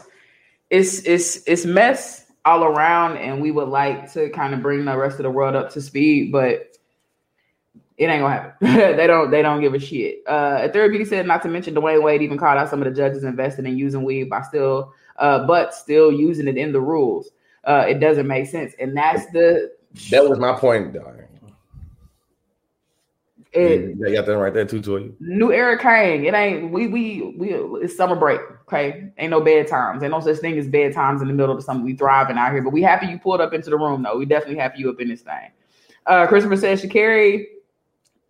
it's 0.69 0.99
it's 1.07 1.41
it's 1.47 1.65
mess 1.65 2.27
all 2.45 2.65
around, 2.65 3.17
and 3.17 3.41
we 3.41 3.49
would 3.49 3.69
like 3.69 4.13
to 4.13 4.29
kind 4.29 4.53
of 4.53 4.61
bring 4.61 4.85
the 4.85 4.95
rest 4.95 5.17
of 5.17 5.23
the 5.23 5.31
world 5.31 5.55
up 5.55 5.71
to 5.71 5.81
speed, 5.81 6.31
but 6.31 6.70
it 8.01 8.09
ain't 8.09 8.21
gonna 8.21 8.33
happen. 8.33 8.97
they 8.97 9.05
don't 9.05 9.29
they 9.29 9.43
don't 9.43 9.61
give 9.61 9.75
a 9.75 9.79
shit. 9.79 10.23
Uh 10.25 10.67
Therapeutic 10.69 11.05
said 11.05 11.27
not 11.27 11.43
to 11.43 11.47
mention 11.47 11.75
Dwyane 11.75 12.01
Wade 12.01 12.23
even 12.23 12.35
called 12.35 12.57
out 12.57 12.67
some 12.67 12.81
of 12.81 12.85
the 12.85 12.95
judges 12.99 13.23
invested 13.23 13.65
in 13.65 13.77
using 13.77 14.03
weed 14.03 14.23
by 14.23 14.41
still 14.41 14.91
uh 15.17 15.45
but 15.45 15.75
still 15.75 16.11
using 16.11 16.47
it 16.47 16.57
in 16.57 16.71
the 16.71 16.81
rules. 16.81 17.29
Uh 17.63 17.85
it 17.87 17.99
doesn't 17.99 18.25
make 18.25 18.47
sense. 18.47 18.73
And 18.79 18.97
that's 18.97 19.27
the 19.33 19.71
that 20.09 20.27
was 20.27 20.39
my 20.39 20.53
point. 20.53 20.95
It, 23.53 23.97
yeah, 23.99 24.07
you 24.07 24.15
got 24.15 24.25
that 24.25 24.37
right 24.37 24.53
there 24.53 24.65
too, 24.65 24.81
Toy. 24.81 25.11
New 25.19 25.51
era 25.51 25.77
came. 25.77 26.25
It 26.25 26.33
ain't 26.33 26.71
we 26.71 26.87
we 26.87 27.35
we 27.37 27.53
it's 27.83 27.95
summer 27.95 28.15
break. 28.15 28.41
Okay. 28.67 29.11
Ain't 29.19 29.29
no 29.29 29.41
bad 29.41 29.67
times. 29.67 30.01
Ain't 30.01 30.11
no 30.11 30.21
such 30.21 30.37
thing 30.37 30.57
as 30.57 30.67
bad 30.67 30.93
times 30.93 31.21
in 31.21 31.27
the 31.27 31.35
middle 31.35 31.51
of 31.51 31.59
the 31.59 31.63
summer. 31.63 31.83
We 31.85 31.93
thriving 31.93 32.39
out 32.39 32.51
here. 32.51 32.63
But 32.63 32.73
we 32.73 32.81
happy 32.81 33.05
you 33.05 33.19
pulled 33.19 33.41
up 33.41 33.53
into 33.53 33.69
the 33.69 33.77
room 33.77 34.01
though. 34.01 34.17
We 34.17 34.25
definitely 34.25 34.57
happy 34.57 34.79
you 34.79 34.89
up 34.89 34.99
in 34.99 35.09
this 35.09 35.21
thing. 35.21 35.51
Uh 36.07 36.25
Christopher 36.25 36.57
says 36.57 36.81
Sha'Carri 36.81 37.45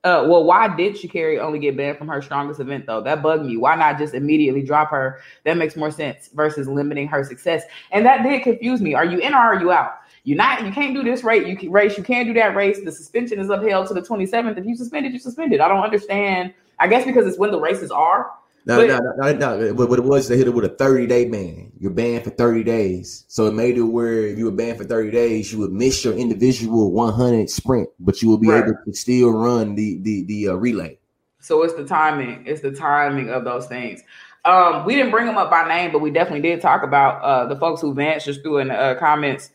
uh, 0.03 0.25
well, 0.27 0.43
why 0.43 0.67
did 0.75 0.96
Sha'Carri 0.96 1.39
only 1.39 1.60
get 1.60 1.77
banned 1.77 1.98
from 1.98 2.08
her 2.08 2.22
strongest 2.24 2.60
event 2.60 2.88
though? 2.88 3.01
That 3.01 3.22
bugged 3.22 3.46
me. 3.46 3.58
Why 3.58 3.75
not 3.75 4.00
just 4.00 4.15
immediately 4.15 4.63
drop 4.63 4.89
her? 4.89 5.20
That 5.43 5.58
makes 5.58 5.75
more 5.75 5.91
sense 5.91 6.29
versus 6.34 6.67
limiting 6.67 7.08
her 7.08 7.24
success. 7.24 7.63
And 7.91 8.03
that 8.05 8.24
did 8.24 8.41
confuse 8.41 8.81
me. 8.81 8.96
Are 8.96 9.05
you 9.05 9.20
in 9.20 9.34
or 9.34 9.38
are 9.38 9.60
you 9.60 9.72
out? 9.72 9.98
You're 10.24 10.38
not. 10.38 10.65
You 10.65 10.72
can't 10.72 10.96
do 10.96 11.03
this 11.03 11.24
race. 11.24 11.48
You 11.48 11.55
can 11.55 11.72
race. 11.72 11.98
You 11.98 12.03
can't 12.03 12.27
do 12.27 12.34
that 12.34 12.55
race. 12.55 12.79
The 12.84 12.91
suspension 12.91 13.39
is 13.39 13.50
upheld 13.50 13.88
to 13.88 13.93
the 13.93 14.01
27th. 14.01 14.58
If 14.58 14.65
you 14.65 14.75
suspended, 14.75 15.13
you 15.13 15.20
suspended. 15.20 15.62
I 15.62 15.67
don't 15.67 15.84
understand. 15.84 16.53
I 16.79 16.88
guess 16.88 17.05
because 17.05 17.27
it's 17.27 17.38
when 17.38 17.51
the 17.51 17.60
races 17.60 17.91
are. 17.91 18.31
No, 18.65 18.85
no, 18.85 18.99
no, 19.17 19.33
no, 19.33 19.73
What 19.73 19.97
it 19.97 20.05
was, 20.05 20.27
they 20.27 20.37
hit 20.37 20.47
it 20.47 20.53
with 20.53 20.65
a 20.65 20.69
30 20.69 21.07
day 21.07 21.27
ban. 21.27 21.71
You're 21.79 21.91
banned 21.91 22.23
for 22.23 22.29
30 22.29 22.63
days. 22.63 23.25
So 23.27 23.47
it 23.47 23.53
made 23.53 23.77
it 23.77 23.81
where 23.81 24.27
if 24.27 24.37
you 24.37 24.45
were 24.45 24.51
banned 24.51 24.77
for 24.77 24.83
30 24.83 25.09
days, 25.09 25.51
you 25.51 25.59
would 25.59 25.71
miss 25.71 26.05
your 26.05 26.13
individual 26.13 26.91
100 26.91 27.49
sprint, 27.49 27.89
but 27.99 28.21
you 28.21 28.29
will 28.29 28.37
be 28.37 28.49
right. 28.49 28.63
able 28.63 28.73
to 28.85 28.93
still 28.93 29.31
run 29.31 29.75
the 29.75 29.99
the 30.01 30.23
the 30.25 30.49
uh, 30.49 30.53
relay. 30.53 30.99
So 31.39 31.63
it's 31.63 31.73
the 31.73 31.85
timing. 31.85 32.45
It's 32.45 32.61
the 32.61 32.71
timing 32.71 33.29
of 33.29 33.43
those 33.43 33.65
things. 33.65 34.01
Um, 34.45 34.85
we 34.85 34.95
didn't 34.95 35.11
bring 35.11 35.25
them 35.25 35.37
up 35.37 35.49
by 35.49 35.67
name, 35.67 35.91
but 35.91 35.99
we 35.99 36.11
definitely 36.11 36.41
did 36.41 36.61
talk 36.61 36.83
about 36.83 37.21
uh, 37.23 37.45
the 37.45 37.55
folks 37.55 37.81
who 37.81 37.93
Vance 37.93 38.25
just 38.25 38.41
threw 38.41 38.59
in 38.59 38.69
the 38.69 38.75
uh, 38.75 38.99
comments. 38.99 39.49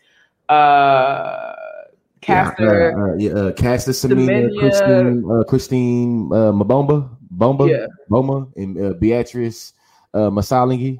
Uh, 0.49 1.55
Caster, 2.21 2.91
yeah, 2.91 3.31
uh, 3.31 3.39
uh, 3.39 3.43
yeah, 3.43 3.49
uh, 3.49 3.53
Caster 3.53 3.93
Semenya, 3.93 4.59
Christine, 4.59 5.25
uh, 5.31 5.45
Christine 5.45 6.29
uh, 6.33 6.51
Mabomba, 6.51 7.09
Bomba, 7.37 7.69
yeah. 7.69 7.87
Boma, 8.09 8.49
and 8.57 8.81
uh, 8.83 8.93
Beatrice 8.95 9.75
uh, 10.15 10.31
Masilingi. 10.31 10.99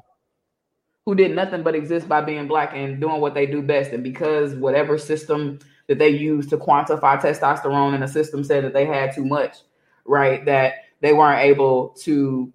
Who 1.05 1.15
did 1.15 1.35
nothing 1.35 1.63
but 1.63 1.73
exist 1.73 2.07
by 2.07 2.21
being 2.21 2.47
black 2.47 2.71
and 2.75 2.99
doing 3.01 3.21
what 3.21 3.33
they 3.33 3.45
do 3.45 3.61
best. 3.61 3.91
And 3.91 4.03
because 4.03 4.53
whatever 4.55 4.97
system 4.97 5.59
that 5.87 5.99
they 5.99 6.09
use 6.09 6.47
to 6.47 6.57
quantify 6.57 7.19
testosterone 7.19 7.95
in 7.95 8.01
the 8.01 8.07
system 8.07 8.43
said 8.43 8.63
that 8.65 8.73
they 8.73 8.85
had 8.85 9.15
too 9.15 9.25
much, 9.25 9.57
right? 10.05 10.45
That 10.45 10.73
they 10.99 11.13
weren't 11.13 11.39
able 11.39 11.89
to, 12.01 12.51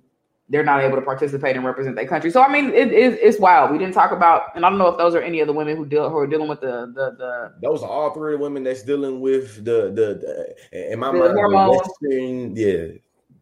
they're 0.51 0.63
not 0.63 0.83
able 0.83 0.97
to 0.97 1.03
participate 1.03 1.57
and 1.57 1.65
represent 1.65 1.97
their 1.97 2.07
country. 2.07 2.31
So 2.31 2.43
I 2.43 2.53
mean, 2.53 2.67
it, 2.75 2.93
it, 2.93 3.19
it's 3.23 3.41
wild. 3.41 3.73
We 3.73 3.79
didn't 3.79 3.95
talk 3.95 4.13
about, 4.13 4.55
and 4.55 4.67
I 4.67 4.69
don't 4.69 4.79
know 4.79 4.89
if 4.89 4.99
those 4.99 5.15
are 5.15 5.23
any 5.23 5.41
of 5.41 5.47
the 5.47 5.55
women 5.55 5.77
who 5.77 5.87
deal 5.87 6.11
who 6.11 6.19
are 6.19 6.27
dealing 6.27 6.49
with 6.49 6.61
the 6.61 6.93
the 6.95 7.17
the. 7.17 7.55
Those 7.63 7.83
are 7.83 7.89
all 7.89 8.13
three 8.13 8.37
women 8.37 8.63
that's 8.65 8.83
dealing 8.83 9.21
with 9.21 9.65
the 9.65 9.91
the, 9.95 10.55
the 10.71 10.93
in 10.93 10.99
my 10.99 11.11
mind, 11.11 11.33
hormones. 11.33 11.81
yeah, 12.03 12.89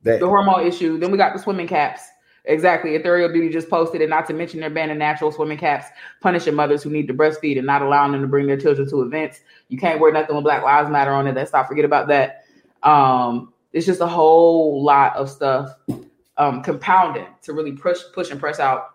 that, 0.03 0.21
the 0.21 0.27
hormone 0.27 0.67
issue. 0.67 0.99
Then 0.99 1.11
we 1.11 1.19
got 1.19 1.35
the 1.35 1.39
swimming 1.39 1.69
caps. 1.69 2.03
Exactly. 2.45 2.95
Ethereal 2.95 3.31
Beauty 3.31 3.51
just 3.51 3.69
posted 3.69 4.01
it, 4.01 4.09
not 4.09 4.27
to 4.27 4.33
mention 4.33 4.61
they're 4.61 4.71
banning 4.71 4.99
natural 4.99 5.31
swimming 5.31 5.59
caps, 5.59 5.87
punishing 6.21 6.55
mothers 6.55 6.83
who 6.83 6.91
need 6.91 7.07
to 7.09 7.15
breastfeed 7.15 7.59
and 7.59 7.67
not 7.67 7.83
allowing 7.83 8.13
them 8.13 8.23
to 8.23 8.27
bring 8.27 8.47
their 8.47 8.57
children 8.59 8.89
to 8.89 9.03
events. 9.03 9.41
You 9.69 9.79
can't 9.79 10.01
wear 10.01 10.11
nothing 10.13 10.35
with 10.35 10.45
Black 10.45 10.63
Lives 10.63 10.91
Matter 10.91 11.13
on 11.13 11.27
it. 11.27 11.35
Let's 11.35 11.53
not 11.53 11.69
forget 11.69 11.85
about 11.85 12.09
that. 12.09 12.45
Um, 12.83 13.53
it's 13.73 13.87
just 13.87 14.01
a 14.01 14.07
whole 14.07 14.83
lot 14.83 15.15
of 15.17 15.29
stuff 15.29 15.75
um, 16.39 16.63
compounding 16.63 17.27
to 17.43 17.53
really 17.53 17.73
push, 17.73 17.99
push 18.15 18.31
and 18.31 18.41
press 18.41 18.59
out 18.59 18.95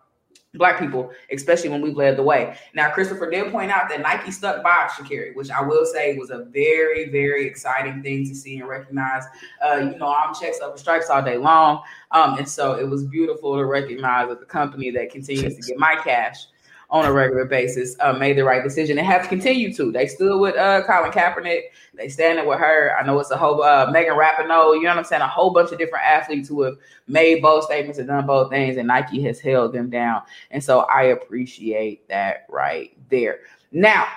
black 0.58 0.80
people, 0.80 1.12
especially 1.32 1.70
when 1.70 1.82
we've 1.82 1.96
led 1.96 2.18
the 2.18 2.24
way. 2.24 2.56
Now, 2.74 2.90
Christopher 2.92 3.30
did 3.30 3.52
point 3.52 3.72
out 3.72 3.90
that 3.90 4.02
Nike 4.02 4.32
stuck 4.32 4.64
by 4.64 4.88
Sha'Carri, 4.92 5.36
which 5.36 5.50
I 5.50 5.62
will 5.62 5.86
say 5.86 6.18
was 6.18 6.30
a 6.30 6.46
very, 6.46 7.10
very 7.10 7.46
exciting 7.46 8.02
thing 8.02 8.28
to 8.28 8.36
see 8.36 8.60
and 8.60 8.68
recognize. 8.68 9.24
Uh, 9.64 9.78
you 9.78 9.98
know, 9.98 10.14
I'm 10.14 10.34
checks 10.34 10.60
over 10.62 10.78
stripes 10.78 11.10
all 11.10 11.22
day 11.22 11.38
long. 11.38 11.84
Um, 12.12 12.38
and 12.38 12.48
so 12.48 12.74
it 12.74 12.88
was 12.90 13.04
beautiful 13.06 13.56
to 13.58 13.66
recognize 13.66 14.30
that 14.30 14.40
the 14.40 14.46
company 14.46 14.92
that 14.92 15.10
continues 15.10 15.56
to 15.56 15.62
get 15.62 15.78
my 15.78 15.96
cash 16.04 16.48
on 16.89 17.06
a 17.06 17.12
regular 17.12 17.46
basis 17.46 17.96
uh, 18.00 18.13
made 18.13 18.38
the 18.38 18.44
right 18.44 18.63
decision 18.63 18.98
and 18.98 19.08
have 19.08 19.27
continued 19.27 19.75
to. 19.75 19.92
They 19.92 20.08
stood 20.08 20.39
with 20.39 20.56
uh, 20.56 20.84
Colin 20.86 21.12
Kaepernick. 21.12 21.63
They 21.96 22.10
standing 22.10 22.46
with 22.46 22.60
her. 22.60 22.96
I 22.98 23.06
know 23.06 23.20
it's 23.20 23.32
a 23.32 23.38
whole 23.38 23.62
uh, 23.63 23.89
Megan 23.92 24.13
Rapinoe. 24.13 24.75
You 24.75 24.84
know 24.84 24.89
what 24.89 24.98
I'm 24.98 25.04
saying? 25.04 25.22
A 25.22 25.27
whole 25.27 25.51
bunch 25.51 25.72
of 25.72 25.77
different 25.77 26.06
athletes 26.06 26.48
who 26.48 26.62
have 26.62 26.77
made 27.08 27.42
both 27.42 27.65
statements 27.65 28.00
and 28.00 28.08
done 28.08 28.25
both 28.25 28.51
things, 28.51 28.77
and 28.77 28.88
Nike 28.88 29.22
has 29.24 29.39
held 29.39 29.74
them 29.74 29.89
down. 29.89 30.22
And 30.51 30.63
so 30.63 30.82
I 30.82 31.04
appreciate 31.04 32.08
that 32.10 32.46
right 32.50 32.96
there. 33.10 33.39
Now, 33.72 34.08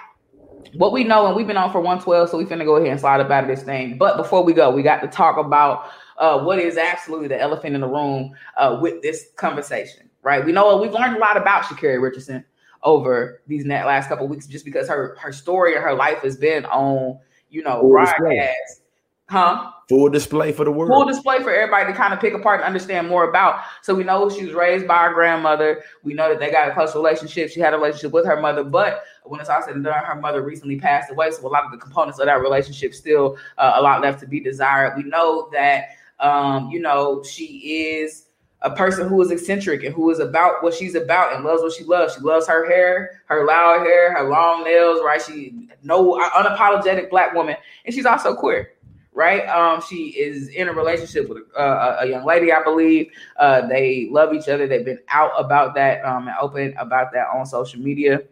what 0.75 0.93
we 0.93 1.05
know, 1.05 1.27
and 1.27 1.37
we've 1.37 1.47
been 1.47 1.57
on 1.57 1.73
for 1.73 1.79
112, 1.79 2.31
so 2.31 2.39
we 2.39 2.45
finna 2.45 2.65
go 2.65 2.77
ahead 2.77 2.91
and 2.91 3.01
slide 3.01 3.21
up 3.21 3.31
out 3.31 3.45
of 3.45 3.49
this 3.49 3.63
thing. 3.63 3.97
But 3.97 4.17
before 4.17 4.43
we 4.45 4.53
go, 4.53 4.71
we 4.71 4.83
got 4.83 5.01
to 5.01 5.09
talk 5.09 5.39
about 5.39 5.89
uh, 6.19 6.41
what 6.41 6.59
is 6.59 6.77
absolutely 6.77 7.29
the 7.29 7.41
elephant 7.41 7.75
in 7.75 7.81
the 7.81 7.89
room 7.89 8.35
uh, 8.57 8.79
with 8.81 9.01
this 9.03 9.29
conversation, 9.37 10.11
right? 10.23 10.45
We 10.45 10.53
know 10.53 10.77
we've 10.77 10.93
learned 10.93 11.17
a 11.17 11.21
lot 11.21 11.37
about 11.37 11.65
Sha'Carri 11.65 12.03
Richardson 12.03 12.45
over 12.83 13.43
these 13.47 13.67
last 13.67 14.09
couple 14.09 14.29
weeks 14.29 14.47
just 14.47 14.65
because 14.65 14.89
her 14.89 15.17
her 15.21 15.33
story 15.33 15.75
and 15.75 15.83
her 15.83 15.95
life 15.95 16.19
has 16.19 16.37
been 16.37 16.65
on 16.67 17.19
you 17.51 17.63
know 17.63 17.81
full 17.81 17.91
broadcast. 17.91 18.83
huh? 19.27 19.73
Full 19.89 20.11
display 20.11 20.53
for 20.53 20.67
the 20.67 20.71
world. 20.71 20.91
Full 20.91 21.07
display 21.07 21.43
for 21.43 21.51
everybody 21.51 21.91
to 21.91 21.97
kind 21.97 22.13
of 22.13 22.21
pick 22.21 22.35
apart 22.35 22.61
and 22.61 22.67
understand 22.67 23.09
more 23.09 23.31
about. 23.31 23.63
So 23.81 23.95
we 23.95 24.05
know 24.05 24.29
she 24.29 24.45
was 24.45 24.55
raised 24.55 24.87
by 24.87 25.05
her 25.05 25.15
grandmother. 25.15 25.83
We 26.03 26.13
know 26.13 26.29
that 26.29 26.39
they 26.39 26.51
got 26.51 26.69
a 26.69 26.75
close 26.75 26.95
relationship. 26.95 27.49
She 27.51 27.59
had 27.59 27.73
a 27.73 27.79
relationship 27.79 28.13
with 28.13 28.27
her 28.27 28.39
mother 28.39 28.63
but 28.63 29.03
when 29.25 29.41
it's 29.41 29.49
all 29.49 29.63
said 29.63 29.75
and 29.75 29.85
done 29.85 30.05
her 30.05 30.21
mother 30.21 30.43
recently 30.43 30.79
passed 30.79 31.11
away. 31.11 31.31
So 31.31 31.47
a 31.47 31.49
lot 31.49 31.65
of 31.65 31.71
the 31.71 31.79
components 31.79 32.19
of 32.19 32.27
that 32.27 32.41
relationship 32.41 32.95
still 32.95 33.39
uh, 33.57 33.73
a 33.77 33.83
lot 33.83 34.03
left 34.03 34.21
to 34.21 34.27
be 34.27 34.41
desired. 34.41 34.97
We 34.97 35.05
know 35.05 35.49
that 35.53 35.91
um 36.21 36.69
you 36.71 36.81
know 36.81 37.23
she 37.23 37.95
is 38.01 38.28
a 38.63 38.71
person 38.75 39.09
who 39.09 39.21
is 39.23 39.31
eccentric 39.31 39.85
and 39.85 39.95
who 39.95 40.11
is 40.11 40.19
about 40.19 40.63
what 40.63 40.75
she's 40.75 40.95
about 40.95 41.35
and 41.35 41.45
loves 41.45 41.63
what 41.63 41.73
she 41.73 41.85
loves. 41.85 42.15
She 42.15 42.21
loves 42.21 42.47
her 42.49 42.69
hair, 42.69 43.23
her 43.27 43.47
loud 43.47 43.81
hair, 43.81 44.15
her 44.17 44.29
long 44.29 44.65
nails, 44.65 45.01
right? 45.05 45.23
She 45.23 45.69
no 45.83 46.19
unapologetic 46.35 47.11
black 47.11 47.35
woman, 47.35 47.57
and 47.85 47.95
she's 47.95 48.07
also 48.07 48.35
queer, 48.35 48.73
right? 49.13 49.47
Um, 49.49 49.81
she 49.89 50.09
is 50.09 50.49
in 50.49 50.69
a 50.69 50.73
relationship 50.73 51.29
with 51.29 51.39
uh, 51.57 51.99
a 52.01 52.07
young 52.07 52.25
lady, 52.25 52.53
I 52.53 52.63
believe. 52.63 53.11
Uh, 53.39 53.67
they 53.67 54.09
love 54.11 54.35
each 54.35 54.49
other. 54.49 54.67
They've 54.67 54.85
been 54.85 55.01
out 55.09 55.33
about 55.37 55.75
that 55.77 56.05
um, 56.05 56.27
and 56.27 56.37
open 56.41 56.75
about 56.79 57.13
that 57.13 57.29
on 57.33 57.47
social 57.47 57.81
media. 57.81 58.23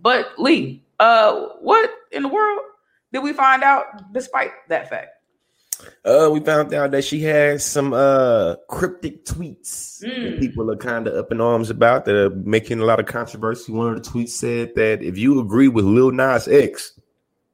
But 0.00 0.38
Lee, 0.38 0.82
uh, 0.98 1.48
what 1.60 1.90
in 2.10 2.24
the 2.24 2.28
world 2.28 2.60
did 3.12 3.22
we 3.22 3.32
find 3.32 3.62
out 3.62 4.12
despite 4.12 4.50
that 4.68 4.90
fact? 4.90 5.19
Uh, 6.04 6.30
we 6.32 6.40
found 6.40 6.72
out 6.72 6.90
that 6.90 7.04
she 7.04 7.22
has 7.22 7.64
some 7.64 7.92
uh 7.92 8.56
cryptic 8.68 9.24
tweets 9.24 10.02
mm. 10.02 10.30
that 10.30 10.40
people 10.40 10.70
are 10.70 10.76
kind 10.76 11.06
of 11.06 11.14
up 11.14 11.30
in 11.30 11.40
arms 11.40 11.70
about 11.70 12.04
that 12.04 12.14
are 12.14 12.30
making 12.30 12.80
a 12.80 12.84
lot 12.84 13.00
of 13.00 13.06
controversy. 13.06 13.72
One 13.72 13.94
of 13.94 14.02
the 14.02 14.08
tweets 14.08 14.30
said 14.30 14.74
that 14.76 15.02
if 15.02 15.18
you 15.18 15.40
agree 15.40 15.68
with 15.68 15.84
Lil 15.84 16.10
Nas 16.10 16.48
X, 16.48 16.98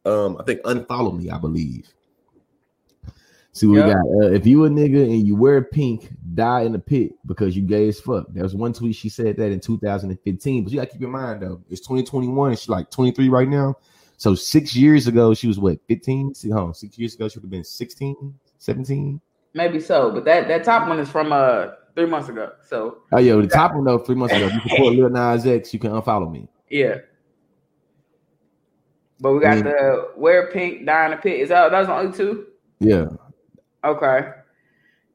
um, 0.05 0.37
I 0.39 0.45
think 0.45 0.63
unfollow 0.63 1.17
me, 1.17 1.31
I 1.31 1.39
believe. 1.39 1.93
See 3.57 3.67
what 3.67 3.77
yep. 3.77 3.87
we 3.87 3.93
got. 3.95 4.27
Uh, 4.27 4.33
if 4.33 4.47
you 4.47 4.67
a 4.67 4.69
nigga 4.69 5.03
and 5.03 5.27
you 5.27 5.35
wear 5.35 5.63
pink, 5.63 6.11
die 6.35 6.61
in 6.61 6.73
the 6.73 6.79
pit 6.79 7.13
because 7.25 7.57
you 7.57 7.63
gay 7.63 7.89
as 7.89 7.99
fuck. 7.99 8.27
There 8.29 8.43
was 8.43 8.55
one 8.55 8.75
tweet 8.75 8.95
she 8.95 9.09
said 9.09 9.39
that 9.39 9.51
in 9.51 9.61
2015. 9.61 10.63
But 10.63 10.73
you 10.73 10.79
gotta 10.79 10.91
keep 10.91 11.01
in 11.01 11.11
mind 11.11 11.41
though, 11.41 11.63
it's 11.71 11.81
2021. 11.81 12.57
She's 12.57 12.69
like 12.69 12.91
23 12.91 13.31
right 13.31 13.49
now. 13.49 13.77
So 14.17 14.35
six 14.35 14.75
years 14.75 15.07
ago, 15.07 15.35
she 15.35 15.47
was 15.47 15.59
what, 15.59 15.79
15? 15.89 16.35
See, 16.35 16.51
hold 16.51 16.69
on, 16.69 16.75
six 16.75 16.99
years 16.99 17.15
ago, 17.15 17.29
she 17.29 17.39
would 17.39 17.45
have 17.45 17.51
been 17.51 17.65
16, 17.65 18.35
17? 18.59 19.21
Maybe 19.55 19.81
so. 19.81 20.11
But 20.11 20.25
that, 20.25 20.49
that 20.49 20.65
top 20.65 20.89
one 20.89 20.99
is 20.99 21.09
from 21.11 21.33
uh 21.33 21.69
three 21.95 22.07
months 22.07 22.29
ago. 22.29 22.53
So 22.67 22.99
Oh 23.13 23.19
yeah, 23.19 23.35
the 23.37 23.47
top 23.47 23.75
one 23.75 23.85
though, 23.85 23.99
three 23.99 24.15
months 24.15 24.35
ago. 24.35 24.47
You 24.49 24.61
support 24.69 24.95
Lil 24.95 25.11
Nas 25.11 25.47
X, 25.47 25.73
you 25.73 25.81
can 25.81 25.93
unfollow 25.93 26.31
me. 26.31 26.49
Yeah. 26.71 26.97
But 29.21 29.33
we 29.33 29.41
got 29.41 29.57
mean, 29.57 29.65
the 29.65 30.11
wear 30.17 30.51
pink, 30.53 30.85
die 30.85 31.07
in 31.07 31.11
the 31.13 31.17
pit. 31.17 31.41
Is 31.41 31.49
that 31.49 31.71
those 31.71 31.89
only 31.89 32.13
two? 32.17 32.47
Yeah. 32.81 33.07
Okay. 33.85 34.29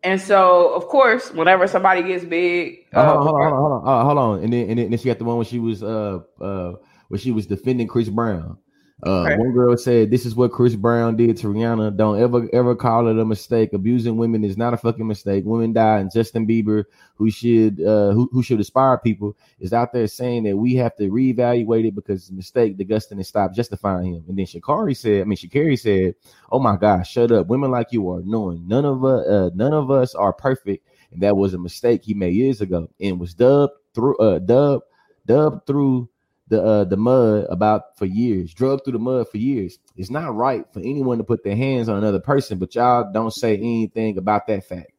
and 0.03 0.19
so, 0.19 0.73
of 0.73 0.87
course, 0.87 1.31
whenever 1.31 1.67
somebody 1.67 2.01
gets 2.01 2.25
big, 2.25 2.87
Oh, 2.93 3.01
uh, 3.01 3.17
hold 3.21 3.35
on, 3.35 3.41
hold 3.41 3.53
on, 3.53 3.59
hold 3.59 3.71
on, 3.73 3.87
uh, 3.87 4.03
hold 4.05 4.17
on. 4.17 4.43
And 4.43 4.51
then 4.53 4.69
and 4.69 4.79
then, 4.79 4.85
and 4.85 4.93
then 4.93 4.99
she 4.99 5.05
got 5.05 5.19
the 5.19 5.23
one 5.25 5.37
when 5.37 5.45
she 5.45 5.59
was 5.59 5.83
uh 5.83 6.19
uh 6.39 6.73
when 7.09 7.19
she 7.19 7.31
was 7.31 7.45
defending 7.45 7.87
Chris 7.87 8.09
Brown. 8.09 8.57
Uh, 9.03 9.21
Okay. 9.21 9.35
one 9.37 9.51
girl 9.51 9.75
said, 9.77 10.11
"This 10.11 10.25
is 10.25 10.35
what 10.35 10.51
Chris 10.51 10.75
Brown 10.75 11.15
did 11.15 11.37
to 11.37 11.47
Rihanna. 11.47 11.97
Don't 11.97 12.19
ever 12.19 12.47
ever 12.53 12.75
call 12.75 13.07
it 13.07 13.17
a 13.17 13.25
mistake. 13.25 13.73
Abusing 13.73 14.17
women 14.17 14.43
is 14.43 14.57
not 14.57 14.73
a 14.73 14.77
fucking 14.77 15.07
mistake. 15.07 15.43
Women 15.45 15.73
die, 15.73 15.99
and 15.99 16.11
Justin 16.11 16.45
Bieber, 16.45 16.83
who 17.15 17.31
should 17.31 17.81
uh 17.81 18.11
who, 18.11 18.29
who 18.31 18.43
should 18.43 18.59
inspire 18.59 18.97
people, 18.99 19.35
is 19.59 19.73
out 19.73 19.91
there 19.91 20.07
saying 20.07 20.43
that 20.43 20.57
we 20.57 20.75
have 20.75 20.95
to 20.97 21.09
reevaluate 21.09 21.87
it 21.87 21.95
because 21.95 22.21
it's 22.21 22.29
a 22.29 22.33
mistake. 22.33 22.77
The 22.77 22.83
Disgusting 22.83 23.17
and 23.17 23.25
stop 23.25 23.53
justifying 23.55 24.13
him." 24.15 24.23
And 24.27 24.37
then 24.37 24.45
Sha'Carri 24.45 24.95
said, 24.95 25.21
"I 25.21 25.23
mean, 25.23 25.37
Sha'Carri 25.37 25.79
said, 25.79 26.15
oh 26.51 26.59
my 26.59 26.75
gosh, 26.75 27.11
shut 27.11 27.31
up. 27.31 27.47
Women 27.47 27.71
like 27.71 27.87
you 27.91 28.09
are 28.11 28.21
knowing 28.23 28.67
none 28.67 28.85
of 28.85 29.03
us 29.03 29.27
uh, 29.27 29.49
none 29.55 29.73
of 29.73 29.89
us 29.89 30.13
are 30.15 30.33
perfect." 30.33 30.85
and 31.11 31.21
that 31.21 31.35
was 31.35 31.53
a 31.53 31.57
mistake 31.57 32.03
he 32.03 32.13
made 32.13 32.33
years 32.33 32.61
ago 32.61 32.87
and 32.99 33.19
was 33.19 33.33
dubbed 33.33 33.73
through 33.93 34.17
uh 34.17 34.39
dubbed 34.39 34.83
dubbed 35.25 35.65
through 35.67 36.09
the 36.51 36.61
uh 36.61 36.83
the 36.83 36.97
mud 36.97 37.47
about 37.49 37.97
for 37.97 38.05
years 38.05 38.53
drug 38.53 38.83
through 38.83 38.91
the 38.93 38.99
mud 38.99 39.27
for 39.29 39.37
years. 39.37 39.79
It's 39.95 40.09
not 40.09 40.35
right 40.35 40.65
for 40.73 40.81
anyone 40.81 41.17
to 41.17 41.23
put 41.23 41.45
their 41.45 41.55
hands 41.55 41.87
on 41.87 41.97
another 41.97 42.19
person 42.19 42.59
but 42.59 42.75
y'all 42.75 43.09
don't 43.11 43.31
say 43.31 43.55
anything 43.55 44.17
about 44.17 44.45
that 44.47 44.65
fact. 44.65 44.91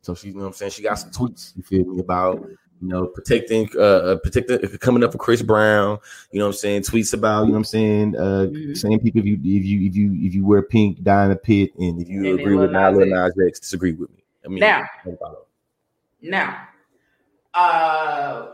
So 0.00 0.14
she 0.14 0.28
you 0.28 0.34
know 0.34 0.40
what 0.40 0.46
i'm 0.46 0.52
saying? 0.54 0.70
She 0.72 0.82
got 0.82 0.94
some 0.94 1.10
tweets 1.10 1.54
you 1.54 1.62
feel 1.62 1.84
me 1.84 2.00
about 2.00 2.40
you 2.80 2.88
know 2.88 3.06
protecting 3.06 3.68
uh 3.76 3.80
uh, 3.80 4.16
protecting 4.16 4.58
coming 4.78 5.04
up 5.04 5.12
for 5.12 5.18
chris 5.18 5.42
brown 5.42 5.98
you 6.32 6.38
know 6.38 6.46
what 6.46 6.54
i'm 6.54 6.58
saying? 6.58 6.80
Tweets 6.82 7.12
about 7.12 7.42
you 7.42 7.46
know 7.48 7.52
what 7.52 7.58
i'm 7.58 7.64
saying? 7.64 8.16
Uh 8.16 8.46
Mhm. 8.50 8.76
saying 8.78 9.00
people 9.00 9.20
if 9.20 9.26
you 9.26 9.34
if 9.34 9.64
you 9.66 9.86
if 9.86 9.94
you 9.94 10.12
if 10.26 10.34
you 10.34 10.46
wear 10.46 10.62
pink 10.62 11.02
die 11.02 11.26
in 11.26 11.30
a 11.30 11.36
pit 11.36 11.72
and 11.78 12.00
if 12.00 12.08
you 12.08 12.24
And 12.30 12.40
agree 12.40 12.56
with 12.56 12.70
Lil 12.70 12.80
Nas, 12.80 12.96
Nas 12.96 13.06
Lil 13.06 13.10
Nas 13.10 13.48
X 13.48 13.60
disagree 13.60 13.92
with 13.92 14.08
me. 14.10 14.24
I 14.46 14.48
mean 14.48 14.60
Now. 14.60 14.84
Now, 16.22 16.68
uh, 17.54 18.52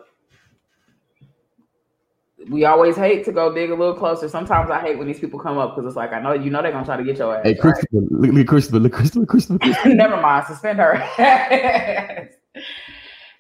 we 2.51 2.65
always 2.65 2.97
hate 2.97 3.25
to 3.25 3.33
go 3.33 3.53
dig 3.53 3.71
a 3.71 3.75
little 3.75 3.95
closer. 3.95 4.29
Sometimes 4.29 4.71
I 4.71 4.81
hate 4.81 4.99
when 4.99 5.07
these 5.07 5.19
people 5.19 5.39
come 5.39 5.59
up 5.59 5.75
because 5.75 5.89
it's 5.89 5.97
like 5.97 6.13
I 6.13 6.21
know 6.21 6.33
you 6.33 6.51
know 6.51 6.63
they're 6.63 6.73
gonna 6.73 6.85
try 6.85 6.97
to 6.97 7.05
get 7.05 7.19
your 7.19 7.37
ass. 7.37 7.43
Hey, 7.45 7.53
right? 7.53 7.61
Christopher, 7.61 8.01
look, 8.11 8.33
look, 8.33 8.47
Christopher, 8.47 8.79
look, 8.79 8.93
Christopher, 8.93 9.27
Christopher, 9.27 9.59
Christopher. 9.59 9.89
Never 9.95 10.21
mind, 10.21 10.47
suspend 10.47 10.79
her. 10.79 10.95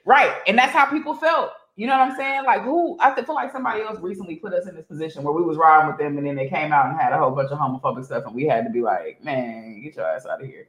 right, 0.05 0.35
and 0.47 0.59
that's 0.59 0.73
how 0.73 0.87
people 0.87 1.15
felt. 1.15 1.53
You 1.77 1.87
know 1.87 1.99
what 1.99 2.11
I'm 2.11 2.17
saying? 2.17 2.45
Like 2.45 2.63
who? 2.63 2.97
I 3.01 3.15
feel 3.15 3.35
like 3.35 3.53
somebody 3.53 3.83
else 3.83 4.01
recently 4.01 4.37
put 4.37 4.55
us 4.55 4.67
in 4.67 4.75
this 4.75 4.87
position 4.87 5.23
where 5.23 5.35
we 5.35 5.43
was 5.43 5.57
riding 5.57 5.89
with 5.89 5.99
them, 5.99 6.17
and 6.17 6.27
then 6.27 6.35
they 6.35 6.49
came 6.49 6.73
out 6.73 6.87
and 6.87 6.99
had 6.99 7.13
a 7.13 7.19
whole 7.19 7.33
bunch 7.33 7.51
of 7.51 7.59
homophobic 7.59 8.05
stuff, 8.05 8.25
and 8.27 8.35
we 8.35 8.45
had 8.45 8.65
to 8.65 8.71
be 8.71 8.81
like, 8.81 9.23
"Man, 9.23 9.83
get 9.83 9.97
your 9.97 10.07
ass 10.07 10.27
out 10.27 10.41
of 10.41 10.47
here." 10.47 10.69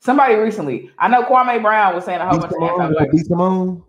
Somebody 0.00 0.34
recently, 0.34 0.90
I 0.98 1.08
know 1.08 1.22
Kwame 1.22 1.62
Brown 1.62 1.94
was 1.94 2.04
saying 2.04 2.20
a 2.20 2.28
whole 2.28 2.38
Beat 2.38 2.50
bunch 2.50 2.52
of 2.52 2.58
Simone, 2.58 2.80
anti-black 2.82 3.10
beat 3.10 3.26
Simone. 3.26 3.82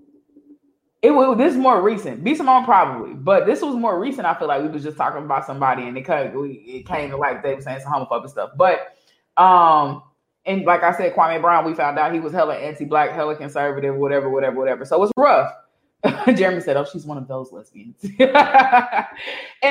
It 1.05 1.11
was 1.11 1.37
this 1.37 1.53
is 1.53 1.59
more 1.59 1.83
recent. 1.83 2.23
Be 2.23 2.33
Simone 2.33 2.65
probably, 2.65 3.13
but 3.13 3.45
this 3.45 3.61
was 3.61 3.75
more 3.75 3.99
recent. 3.99 4.25
I 4.25 4.33
feel 4.33 4.47
like 4.47 4.63
we 4.63 4.69
was 4.69 4.81
just 4.81 4.97
talking 4.97 5.23
about 5.23 5.45
somebody, 5.45 5.83
and 5.83 5.95
it 5.95 6.01
kind 6.01 6.27
of 6.27 6.33
it 6.35 6.87
came 6.87 7.11
to 7.11 7.17
like 7.17 7.43
they 7.43 7.53
were 7.53 7.61
saying 7.61 7.81
some 7.81 7.93
homophobic 7.93 8.27
stuff. 8.27 8.53
But 8.57 8.97
um, 9.37 10.01
and 10.47 10.65
like 10.65 10.81
I 10.81 10.97
said, 10.97 11.13
Kwame 11.13 11.39
Brown, 11.41 11.63
we 11.63 11.75
found 11.75 11.99
out 11.99 12.11
he 12.11 12.19
was 12.19 12.33
hella 12.33 12.55
anti-black, 12.55 13.11
hella 13.11 13.35
conservative, 13.35 13.95
whatever, 13.95 14.31
whatever, 14.31 14.57
whatever. 14.57 14.83
So 14.83 15.03
it's 15.03 15.11
rough. 15.15 15.53
Jeremy 16.35 16.59
said, 16.59 16.75
"Oh, 16.75 16.85
she's 16.91 17.05
one 17.05 17.19
of 17.19 17.27
those 17.27 17.51
lesbians," 17.51 18.03
and 18.19 18.19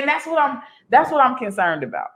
that's 0.08 0.26
what 0.28 0.40
I'm. 0.40 0.62
That's 0.88 1.10
what 1.10 1.20
I'm 1.20 1.36
concerned 1.36 1.82
about. 1.82 2.10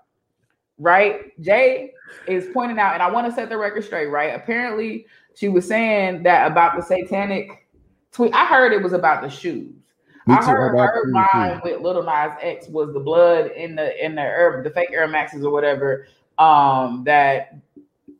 Right? 0.78 1.32
Jay 1.40 1.92
is 2.28 2.46
pointing 2.54 2.78
out, 2.78 2.94
and 2.94 3.02
I 3.02 3.10
want 3.10 3.26
to 3.26 3.32
set 3.32 3.48
the 3.48 3.56
record 3.56 3.82
straight. 3.82 4.06
Right? 4.06 4.32
Apparently, 4.32 5.06
she 5.34 5.48
was 5.48 5.66
saying 5.66 6.22
that 6.22 6.52
about 6.52 6.76
the 6.76 6.82
satanic 6.82 7.67
tweet. 8.18 8.34
I 8.34 8.46
heard 8.46 8.72
it 8.72 8.82
was 8.82 8.92
about 8.92 9.22
the 9.22 9.28
shoes. 9.28 9.72
Me 10.26 10.34
I 10.34 10.44
heard, 10.44 10.74
about 10.74 10.88
heard 10.88 11.10
mine 11.12 11.60
with 11.62 11.80
Lil 11.80 12.02
Nas 12.02 12.32
X 12.42 12.68
was 12.68 12.92
the 12.92 13.00
blood 13.00 13.52
in 13.52 13.76
the 13.76 14.04
in 14.04 14.14
the 14.14 14.20
Air, 14.20 14.60
the 14.62 14.70
fake 14.70 14.90
Air 14.92 15.06
Maxes 15.08 15.44
or 15.44 15.52
whatever. 15.52 16.06
Um, 16.36 17.04
that 17.04 17.56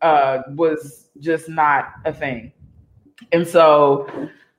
uh 0.01 0.43
was 0.51 1.09
just 1.19 1.49
not 1.49 1.95
a 2.05 2.13
thing, 2.13 2.53
and 3.33 3.47
so 3.47 4.09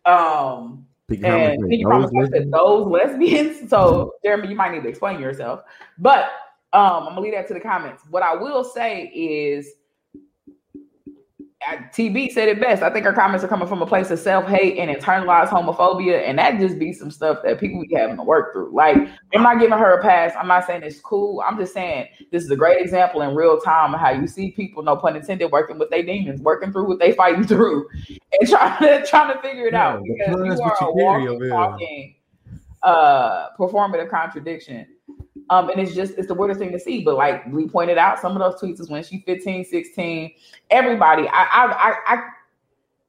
um 0.05 0.85
and 1.09 1.25
Hammer, 1.25 1.55
can 1.55 1.71
you 1.71 1.87
those 1.87 2.11
promise 2.11 2.11
said 2.11 2.31
lesbians. 2.31 2.51
those 2.51 2.87
lesbians? 2.87 3.55
So 3.69 4.13
Jeremy, 4.23 4.49
you 4.49 4.55
might 4.55 4.73
need 4.73 4.83
to 4.83 4.89
explain 4.89 5.19
yourself. 5.19 5.63
But 5.97 6.25
um, 6.73 6.81
I'm 6.81 7.05
gonna 7.05 7.21
leave 7.21 7.33
that 7.33 7.47
to 7.47 7.53
the 7.53 7.59
comments. 7.59 8.03
What 8.09 8.21
I 8.21 8.35
will 8.35 8.63
say 8.63 9.05
is 9.07 9.73
TB 11.67 12.31
said 12.31 12.47
it 12.47 12.61
best. 12.61 12.81
I 12.81 12.89
think 12.89 13.05
our 13.05 13.13
comments 13.13 13.43
are 13.43 13.47
coming 13.49 13.67
from 13.67 13.81
a 13.81 13.85
place 13.85 14.09
of 14.11 14.19
self-hate 14.19 14.77
and 14.77 14.89
internalized 14.95 15.49
homophobia, 15.49 16.21
and 16.25 16.39
that 16.39 16.57
just 16.57 16.79
be 16.79 16.93
some 16.93 17.11
stuff 17.11 17.39
that 17.43 17.59
people 17.59 17.81
be 17.81 17.93
having 17.93 18.15
to 18.15 18.23
work 18.23 18.53
through. 18.53 18.73
Like, 18.73 18.95
I'm 19.35 19.43
not 19.43 19.59
giving 19.59 19.77
her 19.77 19.99
a 19.99 20.01
pass. 20.01 20.33
I'm 20.39 20.47
not 20.47 20.65
saying 20.65 20.83
it's 20.83 21.01
cool. 21.01 21.43
I'm 21.45 21.57
just 21.57 21.73
saying 21.73 22.07
this 22.31 22.43
is 22.43 22.51
a 22.51 22.55
great 22.55 22.81
example 22.81 23.21
in 23.23 23.35
real 23.35 23.59
time 23.59 23.93
of 23.93 23.99
how 23.99 24.11
you 24.11 24.25
see 24.25 24.51
people, 24.51 24.83
no 24.83 24.95
pun 24.95 25.17
intended, 25.17 25.51
working 25.51 25.77
with 25.77 25.89
their 25.89 26.01
demons, 26.01 26.41
working 26.41 26.71
through 26.71 26.87
what 26.87 26.99
they 26.99 27.11
fighting 27.11 27.43
through, 27.47 27.89
and 28.07 28.49
trying 28.49 28.79
to 28.79 29.05
trying 29.05 29.35
to 29.35 29.41
figure 29.41 29.67
it 29.67 29.73
Yeah, 29.73 29.95
out 29.95 30.03
because 30.03 30.59
you 30.59 30.61
are 30.63 30.89
a 30.89 30.93
walking, 30.93 31.49
talking 31.49 32.15
uh 32.83 33.49
performative 33.57 34.09
contradiction. 34.09 34.87
Um, 35.49 35.69
and 35.69 35.79
it's 35.79 35.95
just 35.95 36.13
it's 36.17 36.27
the 36.27 36.33
weirdest 36.33 36.59
thing 36.59 36.71
to 36.71 36.79
see. 36.79 37.03
But 37.03 37.15
like 37.15 37.45
we 37.51 37.67
pointed 37.67 37.97
out, 37.97 38.19
some 38.19 38.35
of 38.35 38.39
those 38.39 38.61
tweets 38.61 38.79
is 38.79 38.89
when 38.89 39.03
she's 39.03 39.23
15, 39.25 39.65
16. 39.65 40.31
Everybody, 40.69 41.27
I 41.27 41.43
I 41.43 41.65
I 41.65 42.15
I, 42.15 42.21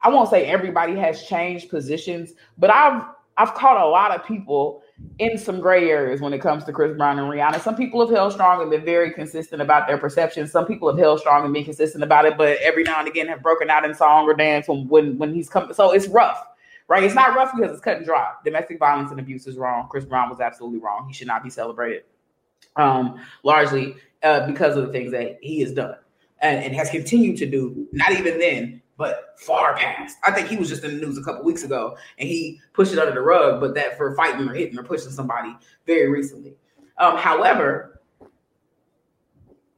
I 0.03 0.09
won't 0.09 0.31
say 0.31 0.47
everybody 0.47 0.97
has 0.97 1.25
changed 1.25 1.69
positions, 1.69 2.33
but 2.59 2.71
I've 2.71 3.03
I've 3.37 3.55
caught 3.55 3.83
a 3.83 3.89
lot 3.89 4.15
of 4.15 4.25
people 4.27 4.83
in 5.19 5.39
some 5.39 5.61
gray 5.61 5.89
areas 5.89 6.21
when 6.21 6.35
it 6.35 6.41
comes 6.41 6.65
to 6.65 6.73
Chris 6.73 6.95
Brown 6.97 7.19
and 7.19 7.27
Rihanna. 7.27 7.61
Some 7.61 7.75
people 7.75 8.01
have 8.01 8.15
held 8.15 8.35
strong 8.35 8.61
and 8.61 8.71
been 8.71 8.85
very 8.85 9.13
consistent 9.13 9.63
about 9.63 9.87
their 9.87 9.97
perceptions. 9.97 10.53
Some 10.53 10.67
people 10.67 10.89
have 10.89 10.99
held 10.99 11.21
strong 11.21 11.45
and 11.45 11.55
been 11.55 11.65
consistent 11.65 12.05
about 12.05 12.27
it, 12.27 12.37
but 12.37 12.59
every 12.59 12.83
now 12.83 12.99
and 12.99 13.09
again 13.09 13.29
have 13.29 13.43
broken 13.43 13.71
out 13.71 13.85
in 13.85 13.95
song 13.95 14.27
or 14.27 14.35
dance 14.35 14.69
when 14.69 14.89
when, 14.89 15.17
when 15.17 15.33
he's 15.35 15.49
coming. 15.49 15.73
So 15.73 15.91
it's 15.93 16.07
rough, 16.09 16.43
right? 16.89 17.03
It's 17.03 17.15
not 17.15 17.35
rough 17.35 17.53
because 17.57 17.73
it's 17.73 17.81
cut 17.81 17.97
and 17.97 18.05
dry. 18.05 18.31
Domestic 18.45 18.79
violence 18.79 19.11
and 19.11 19.19
abuse 19.19 19.47
is 19.47 19.57
wrong. 19.57 19.89
Chris 19.89 20.05
Brown 20.05 20.29
was 20.29 20.41
absolutely 20.41 20.81
wrong. 20.81 21.07
He 21.09 21.15
should 21.15 21.27
not 21.29 21.43
be 21.43 21.49
celebrated, 21.49 22.05
um, 22.77 23.21
largely 23.43 23.97
uh, 24.23 24.47
because 24.47 24.77
of 24.77 24.87
the 24.87 24.93
things 24.93 25.13
that 25.13 25.39
he 25.41 25.61
has 25.61 25.73
done 25.73 25.97
and, 26.41 26.65
and 26.65 26.75
has 26.75 26.91
continued 26.91 27.37
to 27.39 27.47
do. 27.47 27.89
Not 27.93 28.13
even 28.13 28.39
then, 28.39 28.83
but 28.97 29.35
far 29.39 29.77
past. 29.77 30.19
I 30.25 30.33
think 30.33 30.49
he 30.49 30.57
was 30.57 30.69
just 30.69 30.85
in 30.85 30.99
the 30.99 31.07
news 31.07 31.19
a 31.19 31.23
couple 31.23 31.45
weeks 31.45 31.63
ago, 31.65 31.97
and 32.19 32.29
he 32.29 32.61
pushed 32.73 32.93
it 32.93 32.99
under 32.99 33.15
the 33.15 33.21
rug. 33.21 33.61
But 33.61 33.75
that 33.75 33.97
for 33.97 34.15
fighting 34.15 34.49
or 34.49 34.55
hitting 34.55 34.79
or 34.79 34.83
pushing 34.83 35.11
somebody 35.11 35.57
very 35.87 36.09
recently. 36.09 36.55
Um, 36.99 37.17
however, 37.17 38.01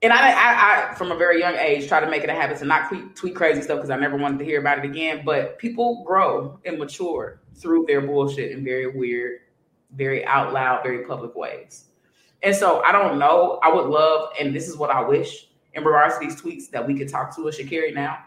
and 0.03 0.12
I, 0.12 0.31
I, 0.31 0.90
I, 0.90 0.95
from 0.95 1.12
a 1.12 1.16
very 1.16 1.38
young 1.38 1.55
age, 1.55 1.87
try 1.87 2.01
to 2.01 2.11
make 2.11 2.25
it 2.25 2.31
a 2.31 2.35
habit 2.35 2.59
to 2.59 2.64
not 2.64 2.88
tweet, 2.88 3.14
tweet 3.14 3.37
crazy 3.37 3.62
stuff 3.62 3.77
because 3.77 3.90
I 3.90 3.97
never 3.97 4.16
wanted 4.16 4.40
to 4.40 4.45
hear 4.45 4.59
about 4.59 4.79
it 4.79 4.85
again. 4.85 5.23
But 5.25 5.59
people 5.59 6.03
grow 6.05 6.59
and 6.64 6.79
mature 6.79 7.40
through 7.55 7.85
their 7.87 8.01
bullshit 8.01 8.51
in 8.51 8.64
very 8.64 8.88
weird, 8.88 9.42
very 9.95 10.27
out 10.27 10.53
loud, 10.53 10.83
very 10.83 11.05
public 11.05 11.37
ways. 11.37 11.85
And 12.43 12.55
so 12.55 12.83
I 12.83 12.93
don't 12.93 13.19
know. 13.19 13.59
I 13.63 13.73
would 13.73 13.87
love, 13.87 14.31
and 14.41 14.55
this 14.55 14.69
is 14.69 14.77
what 14.77 14.91
I 14.91 15.01
wish 15.01 15.49
in 15.75 15.85
regards 15.85 16.19
to 16.19 16.21
these 16.21 16.41
tweets 16.41 16.71
that 16.71 16.87
we 16.87 16.95
could 16.95 17.09
talk 17.09 17.35
to 17.37 17.49
a 17.49 17.51
Sha'Carri 17.53 17.95
now. 17.95 18.19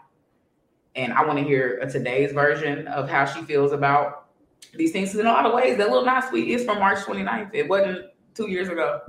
And 0.94 1.12
I 1.12 1.24
want 1.24 1.38
to 1.38 1.44
hear 1.44 1.78
a 1.82 1.90
today's 1.90 2.32
version 2.32 2.88
of 2.88 3.08
how 3.08 3.26
she 3.26 3.42
feels 3.42 3.72
about 3.72 4.26
these 4.74 4.92
things. 4.92 5.10
'Cause 5.12 5.20
in 5.20 5.26
a 5.26 5.32
lot 5.32 5.44
of 5.46 5.52
ways, 5.52 5.76
that 5.76 5.90
Lil 5.90 6.04
Nas 6.04 6.24
tweet 6.30 6.48
is 6.48 6.64
from 6.64 6.78
March 6.78 7.00
29th. 7.00 7.50
It 7.52 7.68
wasn't 7.68 8.06
two 8.34 8.48
years 8.50 8.68
ago. 8.68 9.00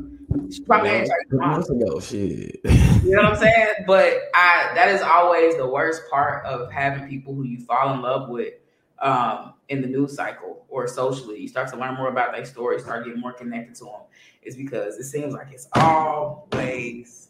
She 0.52 0.62
probably 0.63 0.89
Yeah, 0.91 1.06
two 1.30 1.38
months 1.38 1.70
ago, 1.70 2.00
shit. 2.00 2.60
You 2.63 3.12
know 3.15 3.24
what 3.24 3.34
I'm 3.34 3.36
saying? 3.38 3.74
But 3.86 4.30
I 4.34 4.72
that 4.76 4.89
is 4.89 5.02
always 5.02 5.56
the 5.58 5.67
worst 5.67 6.04
part 6.10 6.46
of 6.46 6.72
having 6.72 7.08
people 7.08 7.34
who 7.34 7.43
you 7.43 7.60
fall 7.62 7.93
in 7.93 8.02
love 8.02 8.30
with 8.30 8.54
um, 9.00 9.54
in 9.69 9.82
the 9.82 9.88
news 9.88 10.15
cycle 10.15 10.65
or 10.69 10.88
socially. 10.88 11.39
You 11.39 11.47
start 11.47 11.69
to 11.69 11.77
learn 11.77 11.95
more 11.95 12.10
about 12.10 12.34
their 12.34 12.45
story, 12.45 12.80
start 12.80 13.06
getting 13.06 13.19
more 13.19 13.34
connected 13.34 13.75
to 13.75 13.86
them. 13.86 14.01
Is 14.43 14.56
because 14.56 14.97
it 14.97 15.03
seems 15.03 15.34
like 15.34 15.47
it's 15.51 15.67
always 15.75 17.30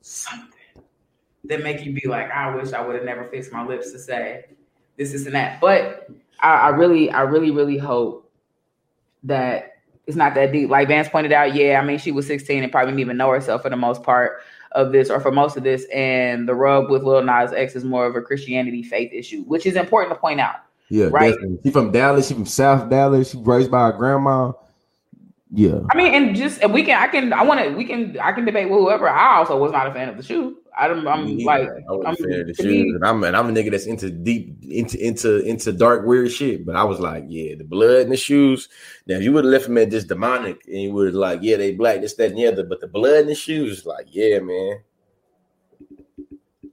something 0.00 0.48
that 1.44 1.62
make 1.62 1.84
you 1.84 1.92
be 1.92 2.08
like, 2.08 2.30
I 2.30 2.54
wish 2.54 2.72
I 2.72 2.84
would 2.84 2.94
have 2.96 3.04
never 3.04 3.24
fixed 3.24 3.52
my 3.52 3.64
lips 3.64 3.90
to 3.92 3.98
say 3.98 4.44
this, 4.96 5.12
this, 5.12 5.26
and 5.26 5.34
that. 5.34 5.60
But 5.60 6.08
I, 6.40 6.54
I 6.54 6.68
really, 6.68 7.10
I 7.10 7.22
really, 7.22 7.50
really 7.50 7.78
hope 7.78 8.30
that 9.24 9.72
it's 10.06 10.16
not 10.16 10.34
that 10.34 10.52
deep. 10.52 10.70
Like 10.70 10.88
Vance 10.88 11.08
pointed 11.08 11.32
out, 11.32 11.54
yeah, 11.54 11.80
I 11.80 11.84
mean, 11.84 11.98
she 11.98 12.12
was 12.12 12.26
16 12.26 12.62
and 12.62 12.70
probably 12.70 12.92
didn't 12.92 13.00
even 13.00 13.16
know 13.16 13.30
herself 13.30 13.62
for 13.62 13.70
the 13.70 13.76
most 13.76 14.02
part 14.02 14.42
of 14.72 14.92
this 14.92 15.10
or 15.10 15.20
for 15.20 15.30
most 15.30 15.56
of 15.56 15.62
this. 15.62 15.84
And 15.92 16.48
the 16.48 16.54
rub 16.54 16.90
with 16.90 17.02
Lil 17.02 17.22
Nas 17.22 17.52
X 17.52 17.74
is 17.74 17.84
more 17.84 18.06
of 18.06 18.16
a 18.16 18.22
Christianity 18.22 18.82
faith 18.82 19.12
issue, 19.12 19.42
which 19.44 19.66
is 19.66 19.76
important 19.76 20.14
to 20.14 20.20
point 20.20 20.40
out. 20.40 20.56
Yeah, 20.92 21.08
Right. 21.10 21.32
definitely. 21.32 21.58
She 21.64 21.70
from 21.70 21.90
Dallas. 21.90 22.28
She 22.28 22.34
from 22.34 22.44
South 22.44 22.90
Dallas. 22.90 23.30
She 23.30 23.38
raised 23.38 23.70
by 23.70 23.86
her 23.86 23.92
grandma. 23.96 24.52
Yeah, 25.50 25.80
I 25.90 25.96
mean, 25.96 26.14
and 26.14 26.36
just 26.36 26.62
and 26.62 26.72
we 26.72 26.82
can, 26.82 26.98
I 27.00 27.08
can, 27.08 27.32
I 27.32 27.42
want 27.44 27.60
to, 27.60 27.70
we 27.70 27.86
can, 27.86 28.18
I 28.20 28.32
can 28.32 28.44
debate 28.44 28.68
with 28.70 28.78
whoever. 28.78 29.08
I 29.08 29.36
also 29.36 29.56
was 29.56 29.72
not 29.72 29.86
a 29.86 29.92
fan 29.92 30.10
of 30.10 30.18
the 30.18 30.22
shoe. 30.22 30.58
I'm, 30.78 31.06
I'm 31.06 31.38
like, 31.38 31.68
I 31.68 32.08
am 32.08 32.16
fan 32.16 32.40
of 32.40 32.46
the 32.46 32.54
shoes, 32.54 32.94
and 32.94 33.04
I'm 33.04 33.24
and 33.24 33.34
I'm 33.34 33.48
a 33.48 33.52
nigga 33.52 33.70
that's 33.70 33.86
into 33.86 34.10
deep 34.10 34.64
into 34.64 34.98
into 34.98 35.40
into 35.40 35.72
dark 35.72 36.06
weird 36.06 36.30
shit. 36.30 36.66
But 36.66 36.76
I 36.76 36.84
was 36.84 37.00
like, 37.00 37.24
yeah, 37.28 37.54
the 37.54 37.64
blood 37.64 38.00
in 38.00 38.10
the 38.10 38.16
shoes. 38.18 38.68
Now 39.06 39.16
if 39.16 39.22
you 39.22 39.32
would 39.32 39.44
have 39.44 39.52
left 39.52 39.64
them 39.64 39.78
at 39.78 39.90
this 39.90 40.04
demonic, 40.04 40.60
and 40.66 40.80
you 40.80 40.92
would 40.92 41.06
have 41.06 41.14
like, 41.14 41.40
yeah, 41.42 41.56
they 41.56 41.72
black, 41.72 42.02
this, 42.02 42.14
that, 42.14 42.30
and 42.30 42.38
the 42.38 42.46
other. 42.46 42.64
But 42.64 42.80
the 42.80 42.86
blood 42.86 43.20
in 43.20 43.26
the 43.28 43.34
shoes, 43.34 43.86
like, 43.86 44.08
yeah, 44.10 44.40
man. 44.40 44.80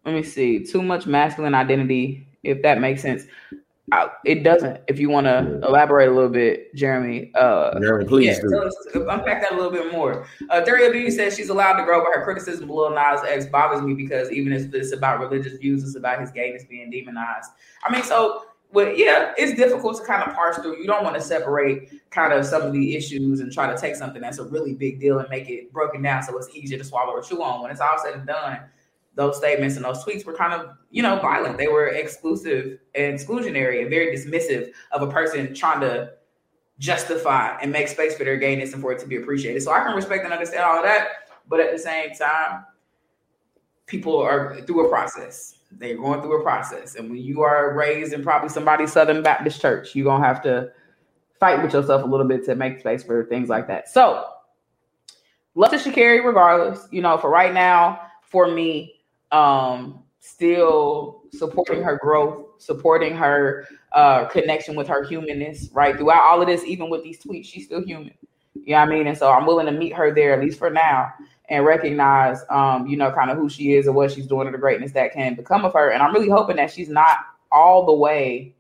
Let 0.06 0.16
me 0.16 0.24
see. 0.24 0.66
Too 0.66 0.82
much 0.82 1.06
masculine 1.06 1.56
identity, 1.56 2.28
if 2.44 2.62
that 2.64 2.80
makes 2.82 3.02
sense. 3.02 3.24
I, 3.92 4.10
it 4.26 4.44
doesn't. 4.44 4.82
If 4.88 5.00
you 5.00 5.10
want 5.10 5.26
to 5.26 5.60
elaborate 5.68 6.10
a 6.10 6.12
little 6.12 6.30
bit, 6.30 6.74
Jeremy. 6.76 7.32
Uh, 7.36 7.80
Jeremy, 7.80 8.06
please 8.06 8.38
yeah, 8.38 8.42
do. 8.42 8.72
So 8.92 9.10
unpack 9.10 9.42
that 9.42 9.52
a 9.52 9.56
little 9.56 9.72
bit 9.72 9.92
more. 9.92 10.28
Uh, 10.50 10.62
Daria 10.62 10.92
B 10.92 11.10
says 11.10 11.36
she's 11.36 11.50
allowed 11.50 11.78
to 11.78 11.84
grow, 11.84 12.04
but 12.04 12.14
her 12.14 12.24
criticism 12.24 12.66
of 12.66 12.70
Lil 12.70 12.92
Nas 12.92 13.22
X 13.28 13.46
bothers 13.48 13.82
me 13.82 13.94
because 13.94 14.32
even 14.32 14.54
if 14.54 14.74
it's 14.74 14.94
about 14.94 15.20
religious 15.20 15.58
views, 15.58 15.84
it's 15.84 15.96
about 15.96 16.20
his 16.20 16.32
gayness 16.32 16.64
being 16.64 16.90
demonized. 16.90 17.52
I 17.84 17.92
mean, 17.92 18.04
so 18.04 18.46
well, 18.72 18.94
yeah, 18.96 19.34
it's 19.38 19.56
difficult 19.56 19.98
to 19.98 20.04
kind 20.06 20.24
of 20.24 20.36
parse 20.36 20.58
through. 20.58 20.78
You 20.78 20.86
don't 20.86 21.04
want 21.04 21.16
to 21.16 21.22
separate 21.22 22.10
kind 22.12 22.34
of 22.34 22.46
some 22.46 22.62
of 22.62 22.72
the 22.72 22.96
issues 22.96 23.40
and 23.40 23.52
try 23.52 23.72
to 23.72 23.80
take 23.80 23.96
something 23.96 24.22
that's 24.22 24.38
a 24.38 24.44
really 24.44 24.74
big 24.74 25.00
deal 25.00 25.20
and 25.20 25.28
make 25.30 25.50
it 25.50 25.74
broken 25.74 26.02
down 26.02 26.22
so 26.22 26.38
it's 26.38 26.56
easier 26.56 26.78
to 26.78 26.84
swallow 26.84 27.14
or 27.14 27.24
chew 27.24 27.42
on. 27.42 27.64
When 27.64 27.72
it's 27.72 27.82
all 27.82 27.98
said 28.04 28.14
and 28.14 28.28
done, 28.28 28.60
those 29.16 29.38
statements 29.38 29.76
and 29.76 29.84
those 29.84 30.04
tweets 30.04 30.26
were 30.26 30.34
kind 30.34 30.54
of, 30.54 30.78
you 30.92 31.04
know, 31.04 31.20
violent. 31.20 31.58
They 31.58 31.68
were 31.68 31.88
exclusive 31.88 32.80
and 32.96 33.18
exclusionary 33.18 33.82
and 33.82 33.90
very 33.90 34.16
dismissive 34.16 34.72
of 34.92 35.02
a 35.02 35.12
person 35.12 35.54
trying 35.54 35.82
to 35.82 36.12
justify 36.78 37.58
and 37.62 37.72
make 37.72 37.88
space 37.90 38.16
for 38.16 38.24
their 38.24 38.38
gayness 38.38 38.74
and 38.74 38.82
for 38.82 38.94
it 38.94 39.00
to 39.00 39.08
be 39.08 39.18
appreciated. 39.18 39.62
So 39.62 39.72
I 39.72 39.80
can 39.80 39.96
respect 39.96 40.24
and 40.24 40.32
understand 40.32 40.64
all 40.64 40.78
of 40.78 40.84
that, 40.84 41.10
but 41.48 41.60
at 41.60 41.72
the 41.72 41.80
same 41.80 42.14
time, 42.14 42.66
people 43.86 44.18
are 44.18 44.62
through 44.62 44.86
a 44.86 44.90
process. 44.90 45.60
They're 45.72 45.98
going 45.98 46.22
through 46.22 46.40
a 46.40 46.44
process. 46.44 46.96
And 46.96 47.10
when 47.10 47.20
you 47.20 47.42
are 47.42 47.74
raised 47.76 48.14
in 48.14 48.24
probably 48.24 48.50
somebody's 48.50 48.94
Southern 48.94 49.22
Baptist 49.22 49.60
church, 49.62 49.96
you're 49.96 50.06
gonna 50.06 50.26
have 50.26 50.42
to 50.44 50.72
fight 51.40 51.62
with 51.62 51.74
yourself 51.74 52.04
a 52.04 52.06
little 52.06 52.28
bit 52.28 52.46
to 52.46 52.56
make 52.56 52.80
space 52.80 53.04
for 53.04 53.26
things 53.26 53.50
like 53.50 53.68
that. 53.68 53.90
So 53.90 54.26
love 55.56 55.72
to 55.72 55.78
Sha'Carri 55.78 56.24
regardless. 56.24 56.88
You 56.92 57.02
know, 57.02 57.18
for 57.18 57.30
right 57.30 57.54
now, 57.54 58.02
for 58.22 58.50
me, 58.50 58.99
um, 59.32 60.04
still 60.20 61.24
supporting 61.32 61.84
her 61.84 61.98
growth, 61.98 62.46
supporting 62.58 63.16
her 63.16 63.68
uh, 63.92 64.26
connection 64.26 64.76
with 64.76 64.88
her 64.88 65.04
humanness, 65.04 65.70
right? 65.74 65.96
Throughout 65.98 66.24
all 66.24 66.42
of 66.42 66.48
this, 66.48 66.64
even 66.64 66.90
with 66.90 67.04
these 67.04 67.22
tweets, 67.22 67.46
she's 67.46 67.66
still 67.66 67.84
human. 67.84 68.14
You 68.54 68.76
know 68.76 68.80
what 68.80 68.90
I 68.90 68.92
mean? 68.92 69.08
And 69.08 69.18
so 69.18 69.32
I'm 69.32 69.46
willing 69.46 69.66
to 69.68 69.72
meet 69.72 69.94
her 69.94 70.14
there, 70.14 70.34
at 70.34 70.42
least 70.42 70.60
for 70.60 70.70
now, 70.70 71.12
and 71.50 71.66
recognize, 71.66 72.44
um, 72.50 72.88
you 72.88 72.98
know, 72.98 73.12
kind 73.12 73.32
of 73.32 73.38
who 73.38 73.50
she 73.50 73.74
is 73.74 73.88
and 73.88 73.96
what 73.96 74.12
she's 74.12 74.28
doing 74.28 74.48
and 74.48 74.54
the 74.54 74.60
greatness 74.60 74.92
that 74.94 75.14
can 75.14 75.36
become 75.36 75.66
of 75.66 75.74
her. 75.74 75.90
And 75.90 76.04
I'm 76.04 76.14
really 76.14 76.30
hoping 76.30 76.58
that 76.58 76.72
she's 76.72 76.90
not 76.90 77.18
all 77.52 77.86
the 77.86 77.94
way 77.94 78.54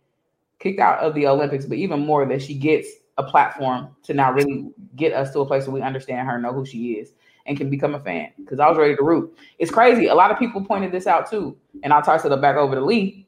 kicked 0.60 0.79
out 0.79 0.99
of 0.99 1.13
the 1.13 1.27
Olympics, 1.27 1.65
but 1.65 1.77
even 1.77 2.05
more 2.05 2.25
that 2.25 2.41
she 2.41 2.53
gets 2.53 2.88
a 3.17 3.23
platform 3.23 3.89
to 4.03 4.13
now 4.13 4.32
really 4.32 4.71
get 4.95 5.13
us 5.13 5.32
to 5.32 5.39
a 5.41 5.45
place 5.45 5.67
where 5.67 5.73
we 5.73 5.82
understand 5.82 6.27
her, 6.27 6.39
know 6.39 6.53
who 6.53 6.65
she 6.65 6.93
is 6.93 7.13
and 7.45 7.58
can 7.58 7.69
become 7.69 7.95
a 7.95 7.99
fan 7.99 8.32
because 8.38 8.60
I 8.60 8.67
was 8.67 8.78
ready 8.78 8.95
to 8.95 9.04
root. 9.04 9.36
It's 9.58 9.71
crazy. 9.71 10.08
A 10.08 10.15
lot 10.15 10.32
of 10.32 10.39
people 10.39 10.63
pointed 10.63 10.91
this 10.91 11.08
out 11.08 11.30
too, 11.30 11.58
and 11.84 11.93
I'll 11.93 12.02
toss 12.02 12.25
it 12.25 12.41
back 12.41 12.56
over 12.56 12.75
to 12.75 12.82
Lee. 12.84 13.28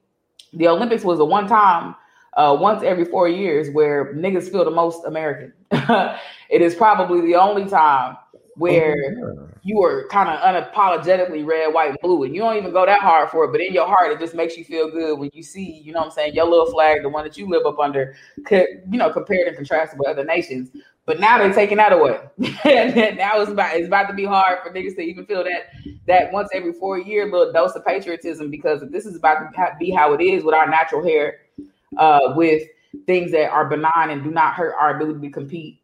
The 0.53 0.67
Olympics 0.67 1.03
was 1.03 1.17
the 1.17 1.25
one 1.25 1.47
time, 1.47 1.95
uh, 2.37 2.57
once 2.59 2.83
every 2.83 3.05
four 3.05 3.27
years, 3.29 3.69
where 3.73 4.13
niggas 4.13 4.51
feel 4.51 4.65
the 4.65 4.71
most 4.71 5.05
American. 5.05 5.53
it 5.71 6.61
is 6.61 6.75
probably 6.75 7.21
the 7.21 7.35
only 7.35 7.65
time 7.65 8.17
where 8.55 8.95
oh, 9.23 9.49
you 9.63 9.83
are 9.83 10.07
kind 10.09 10.29
of 10.29 10.39
unapologetically 10.39 11.45
red, 11.45 11.73
white, 11.73 11.89
and 11.89 11.97
blue, 12.01 12.23
and 12.23 12.35
you 12.35 12.41
don't 12.41 12.57
even 12.57 12.71
go 12.71 12.85
that 12.85 12.99
hard 12.99 13.29
for 13.29 13.45
it, 13.45 13.51
but 13.51 13.61
in 13.61 13.73
your 13.73 13.87
heart, 13.87 14.11
it 14.11 14.19
just 14.19 14.35
makes 14.35 14.57
you 14.57 14.63
feel 14.63 14.89
good 14.89 15.17
when 15.17 15.29
you 15.33 15.41
see, 15.41 15.81
you 15.83 15.93
know 15.93 15.99
what 15.99 16.07
I'm 16.07 16.11
saying, 16.11 16.35
your 16.35 16.45
little 16.45 16.69
flag, 16.71 17.01
the 17.01 17.09
one 17.09 17.23
that 17.23 17.37
you 17.37 17.49
live 17.49 17.65
up 17.65 17.79
under, 17.79 18.15
could, 18.45 18.67
you 18.89 18.97
know, 18.97 19.11
compared 19.11 19.47
and 19.47 19.55
contrasted 19.55 19.99
with 19.99 20.09
other 20.09 20.25
nations. 20.25 20.69
But 21.11 21.19
now 21.19 21.39
they're 21.39 21.53
taking 21.53 21.75
that 21.75 21.91
away. 21.91 22.21
now 22.37 23.41
it's 23.41 23.51
about 23.51 23.75
it's 23.75 23.87
about 23.87 24.07
to 24.07 24.13
be 24.13 24.23
hard 24.23 24.59
for 24.63 24.71
niggas 24.71 24.95
to 24.95 25.01
even 25.01 25.25
feel 25.25 25.43
that 25.43 25.73
that 26.07 26.31
once 26.31 26.47
every 26.53 26.71
four 26.71 26.99
year 26.99 27.29
little 27.29 27.51
dose 27.51 27.73
of 27.73 27.85
patriotism 27.85 28.49
because 28.49 28.81
this 28.91 29.05
is 29.05 29.17
about 29.17 29.51
to 29.53 29.75
be 29.77 29.91
how 29.91 30.13
it 30.13 30.21
is 30.21 30.41
with 30.41 30.55
our 30.55 30.69
natural 30.69 31.03
hair, 31.03 31.39
uh, 31.97 32.31
with 32.33 32.63
things 33.07 33.29
that 33.33 33.49
are 33.49 33.67
benign 33.67 34.09
and 34.09 34.23
do 34.23 34.31
not 34.31 34.53
hurt 34.53 34.73
our 34.79 34.95
ability 34.95 35.27
to 35.27 35.33
compete, 35.33 35.81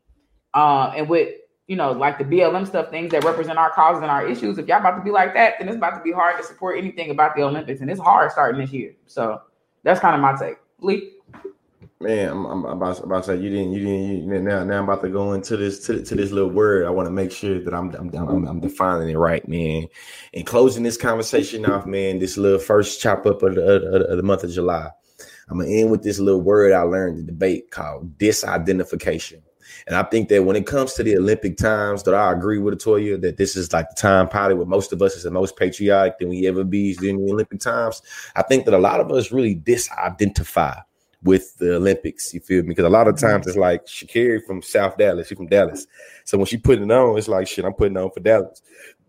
uh, 0.54 0.94
and 0.96 1.10
with 1.10 1.36
you 1.68 1.76
know 1.76 1.92
like 1.92 2.18
the 2.18 2.24
BLM 2.24 2.66
stuff, 2.66 2.90
things 2.90 3.12
that 3.12 3.26
represent 3.26 3.58
our 3.58 3.72
causes 3.72 4.04
and 4.04 4.10
our 4.10 4.26
issues. 4.26 4.58
If 4.58 4.70
y'all 4.70 4.80
about 4.80 4.96
to 4.96 5.04
be 5.04 5.12
like 5.12 5.34
that, 5.34 5.56
then 5.60 5.68
it's 5.68 5.76
about 5.76 5.98
to 5.98 6.04
be 6.04 6.14
hard 6.14 6.38
to 6.38 6.44
support 6.44 6.78
anything 6.78 7.10
about 7.10 7.36
the 7.36 7.44
Olympics, 7.44 7.82
and 7.82 7.92
it's 7.92 8.00
hard 8.00 8.32
starting 8.32 8.62
this 8.62 8.72
year. 8.72 8.96
So 9.08 9.42
that's 9.84 10.00
kind 10.00 10.16
of 10.16 10.22
my 10.22 10.38
take. 10.38 10.56
Lee. 10.80 11.17
Man, 12.00 12.30
I'm, 12.30 12.46
I'm 12.46 12.66
about, 12.66 13.00
about 13.00 13.24
to 13.24 13.32
say 13.32 13.38
you 13.38 13.50
didn't 13.50 13.72
you 13.72 13.80
didn't 13.80 14.30
you, 14.30 14.40
now 14.40 14.64
now 14.64 14.78
I'm 14.78 14.84
about 14.84 15.02
to 15.02 15.10
go 15.10 15.34
into 15.34 15.58
this 15.58 15.84
to, 15.88 16.04
to 16.04 16.16
this 16.16 16.30
little 16.30 16.52
word. 16.52 16.86
I 16.86 16.92
want 16.92 17.08
to 17.08 17.12
make 17.12 17.32
sure 17.32 17.60
that 17.60 17.74
I'm, 17.74 17.90
I'm 17.96 18.14
I'm, 18.16 18.48
I'm 18.48 18.60
defining 18.60 19.10
it 19.10 19.18
right, 19.18 19.48
man. 19.48 19.88
And 20.36 20.46
closing 20.46 20.84
this 20.84 20.96
conversation 20.96 21.66
off, 21.66 21.88
man. 21.88 22.20
This 22.20 22.38
little 22.38 22.60
first 22.60 23.02
chop 23.02 23.26
up 23.26 23.42
of 23.42 23.56
the, 23.56 24.10
of, 24.12 24.16
the 24.16 24.22
month 24.22 24.44
of 24.44 24.52
July. 24.52 24.92
I'm 25.50 25.58
gonna 25.58 25.72
end 25.72 25.90
with 25.90 26.04
this 26.04 26.20
little 26.20 26.42
word 26.42 26.72
I 26.72 26.82
learned 26.82 27.18
in 27.18 27.26
the 27.26 27.32
debate 27.32 27.72
called 27.72 28.16
disidentification. 28.20 29.42
And 29.88 29.96
I 29.96 30.04
think 30.04 30.30
that 30.30 30.44
when 30.44 30.56
it 30.56 30.68
comes 30.68 30.94
to 30.94 31.04
the 31.04 31.18
Olympic 31.18 31.58
times, 31.58 32.04
that 32.04 32.14
I 32.14 32.32
agree 32.32 32.60
with 32.60 32.76
Toya 32.76 33.20
that 33.22 33.38
this 33.38 33.56
is 33.56 33.74
like 33.74 33.90
the 33.90 33.96
time 33.96 34.28
probably 34.30 34.56
with 34.56 34.68
most 34.68 34.94
of 34.94 35.02
us 35.02 35.16
is 35.16 35.24
the 35.24 35.32
most 35.32 35.56
patriotic 35.58 36.20
than 36.20 36.30
we 36.30 36.48
ever 36.48 36.64
be 36.64 36.94
during 36.94 37.26
the 37.26 37.34
Olympic 37.34 37.60
times. 37.60 38.04
I 38.36 38.44
think 38.44 38.66
that 38.66 38.76
a 38.76 38.78
lot 38.78 39.00
of 39.00 39.12
us 39.12 39.32
really 39.32 39.56
disidentify 39.56 40.84
with 41.28 41.58
the 41.58 41.76
Olympics. 41.76 42.34
You 42.34 42.40
feel 42.40 42.64
me? 42.64 42.70
Because 42.70 42.86
a 42.86 42.90
lot 42.90 43.08
of 43.08 43.20
times 43.20 43.46
it's 43.46 43.58
like 43.58 43.86
Sha'Carri 43.86 44.44
from 44.46 44.62
South 44.62 44.98
Dallas. 44.98 45.28
She's 45.28 45.38
from 45.38 45.48
Dallas. 45.48 45.86
So 46.24 46.38
when 46.38 46.48
she 46.48 46.58
putting 46.58 46.86
it 46.86 46.92
on, 46.92 47.18
it's 47.18 47.28
like 47.28 47.48
shit. 47.48 47.66
I'm 47.66 47.74
putting 47.74 47.98
on 47.98 48.10
for 48.12 48.22
Dallas. 48.22 48.62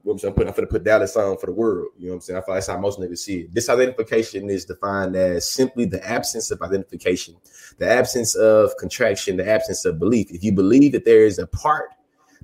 You 0.05 0.11
know 0.11 0.13
I'm 0.13 0.19
saying? 0.19 0.35
Putting 0.35 0.49
I'm 0.49 0.55
gonna 0.55 0.67
put 0.67 0.85
Dallas 0.85 1.17
on 1.17 1.39
for 1.39 1.47
the 1.47 1.53
world. 1.53 1.89
You 1.97 2.07
know 2.07 2.13
what 2.13 2.17
I'm 2.17 2.21
saying? 2.23 2.39
I 2.39 2.41
feel 2.41 2.55
like 2.55 2.57
that's 2.59 2.67
how 2.67 2.79
most 2.79 2.99
niggas 2.99 3.19
see 3.19 3.41
it. 3.41 3.55
This 3.55 3.69
identification 3.69 4.51
is 4.51 4.65
defined 4.65 5.17
as 5.17 5.51
simply 5.51 5.85
the 5.85 6.05
absence 6.07 6.51
of 6.51 6.61
identification, 6.61 7.37
the 7.79 7.89
absence 7.89 8.35
of 8.35 8.77
contraction, 8.79 9.37
the 9.37 9.49
absence 9.49 9.85
of 9.85 9.99
belief. 9.99 10.31
If 10.31 10.43
you 10.43 10.53
believe 10.53 10.93
that 10.93 11.05
there 11.05 11.25
is 11.25 11.39
a 11.39 11.47
part 11.47 11.91